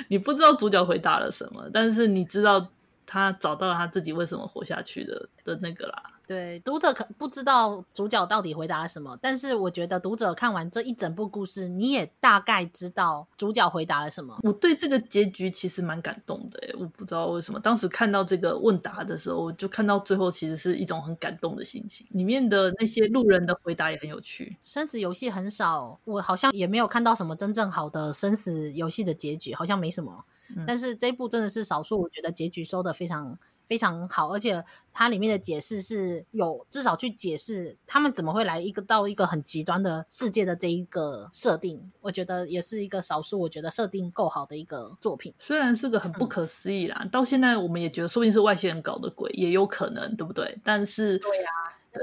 [0.06, 2.68] 你不知道主角回答了什么，但是你知道
[3.04, 6.02] 他找到了他自己为什么活下去的的那个啦。
[6.28, 14.38] 对，读者可不知道主角到底回答了什么，但是我觉得读者看完这一整部故事，你也大概知道主角回答了什么。
[14.42, 22.06] 我对这个结局其实蛮感动的，我不知道为什么，当时看到这个问答的时候，我就看到最后其实是一种很感动的心情。
[22.10, 24.58] 里面的那些路人的回答也很有趣。
[24.62, 30.26] 生死游戏很少，我好像也没有看到什么真正好的生死游戏的结局，好像没什么。
[30.54, 33.38] 嗯、但是这一部真的是少数，我觉得结局收的非常。
[33.68, 45.34] 非常好，而且它里面的解释是有至少去解释他们怎么会来一个到一个很极端的世界的这一个设定，我觉得也是一个少数，我觉得设定够好的一个作品。
[45.38, 50.58] 虽然是个很不可思议啦，嗯、到现在我们也觉得说不定是外星人搞的鬼，也有可能，对不对？
[50.64, 52.02] 但是对呀、啊，对，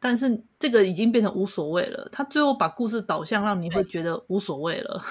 [0.00, 2.08] 但是这个已经变成无所谓了。
[2.10, 5.02] 他最后把故事导向让你会觉得无所谓了。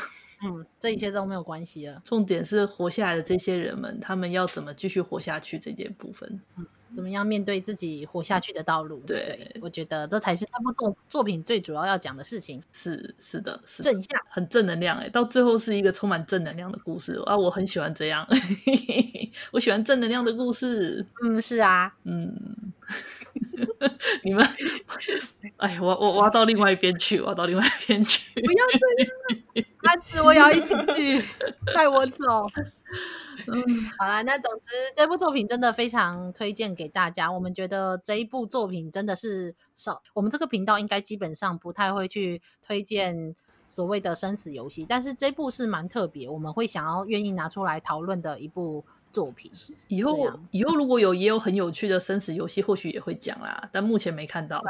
[0.44, 2.02] 嗯，这一切都没有关系了。
[2.04, 6.42] 重点是活下来的这些人们，他们要怎么继续活下去这件部分。
[6.58, 9.00] 嗯，怎么样面对自己活下去的道路？
[9.08, 12.62] 对，对，我觉得这才是这部作作品最主要要讲的事情。
[12.72, 17.38] 是是的，是正向，很正能量哎，到最后是一个充满正能量的故事啊！
[17.38, 18.28] 我很喜欢这样，
[19.52, 21.06] 我喜欢正能量的故事。
[21.24, 22.34] 嗯，是啊，嗯。
[24.24, 24.48] 你们，
[25.58, 28.32] 哎，我我挖到另外一边去，挖到另外一边去。
[28.34, 29.44] 不要这样，
[29.86, 31.24] 阿紫，我也要一起去，
[31.74, 32.24] 带我走。
[33.48, 33.64] 嗯，
[34.00, 37.32] 好啦，那总之这部作品真的非常推荐给大家。
[37.32, 43.36] 我们觉得这一部作品真的是少，我们这个频道应该基本上不太会去推荐
[43.68, 48.84] 所谓的生死游戏，但是这部是蛮特别，我们会想要愿意拿出来讨论的一部。
[49.16, 49.50] 作品
[49.88, 54.62] 以后以后如果有也有很有趣的生死游戏，或许也会讲啦，但目前没看到。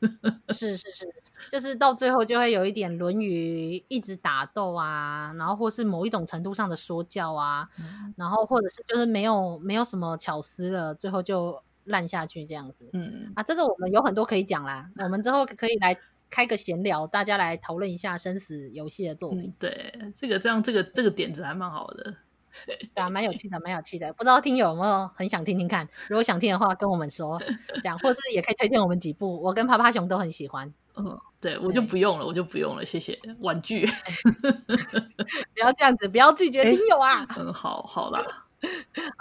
[0.50, 1.06] 是是是，
[1.50, 12.88] 就是到最后就会有一点论语一直打斗啊，然后或是某一种程度上的说教啊，嗯、然后或者是就是没有没有什么巧思了，最后就烂下去这样子。
[12.92, 15.96] 嗯啊，这个我们有很多可以讲啦，我们之后可以来
[16.30, 19.42] 开个闲聊，大家来讨论一下生死游戏的作品。
[19.42, 22.14] 嗯、对，这个这样这个这个点子还蛮好的。
[22.66, 24.12] 对啊，蛮有趣的，蛮有趣的。
[24.14, 25.88] 不知道听友有没有很想听听看？
[26.08, 27.40] 如果想听的话，跟我们说，
[27.74, 29.40] 这样，或者也可以推荐我们几部。
[29.42, 30.72] 我跟趴趴熊都很喜欢。
[30.96, 33.18] 嗯，对，我就不用了，我就不用了，谢谢。
[33.38, 33.86] 玩具，
[35.54, 37.24] 不要这样子，不要拒绝听友啊。
[37.38, 38.66] 嗯，好，好啦，好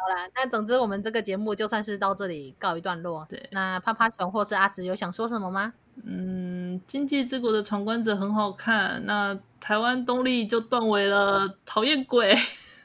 [0.09, 0.27] 啦。
[0.35, 3.25] 那总之，我们这个节目就算是到这里告一段落。
[3.29, 5.73] 对，那趴趴熊或是阿直有想说什么吗？
[6.03, 9.05] 嗯，经济之国的闯关者很好看。
[9.05, 12.35] 那台湾东力就断尾了，讨厌鬼。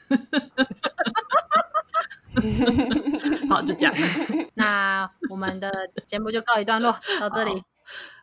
[3.49, 3.93] 好，就这样。
[4.55, 7.63] 那我们的节目就告一段落，到这里。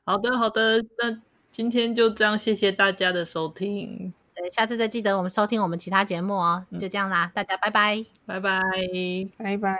[0.04, 0.84] 好的，好的。
[0.98, 1.20] 那
[1.50, 4.12] 今天就这样，谢谢大家的收听。
[4.34, 6.66] 对，下次再记得我们收听我们其他节目哦。
[6.78, 8.60] 就这样啦，大家拜拜，拜拜，
[9.36, 9.78] 拜拜。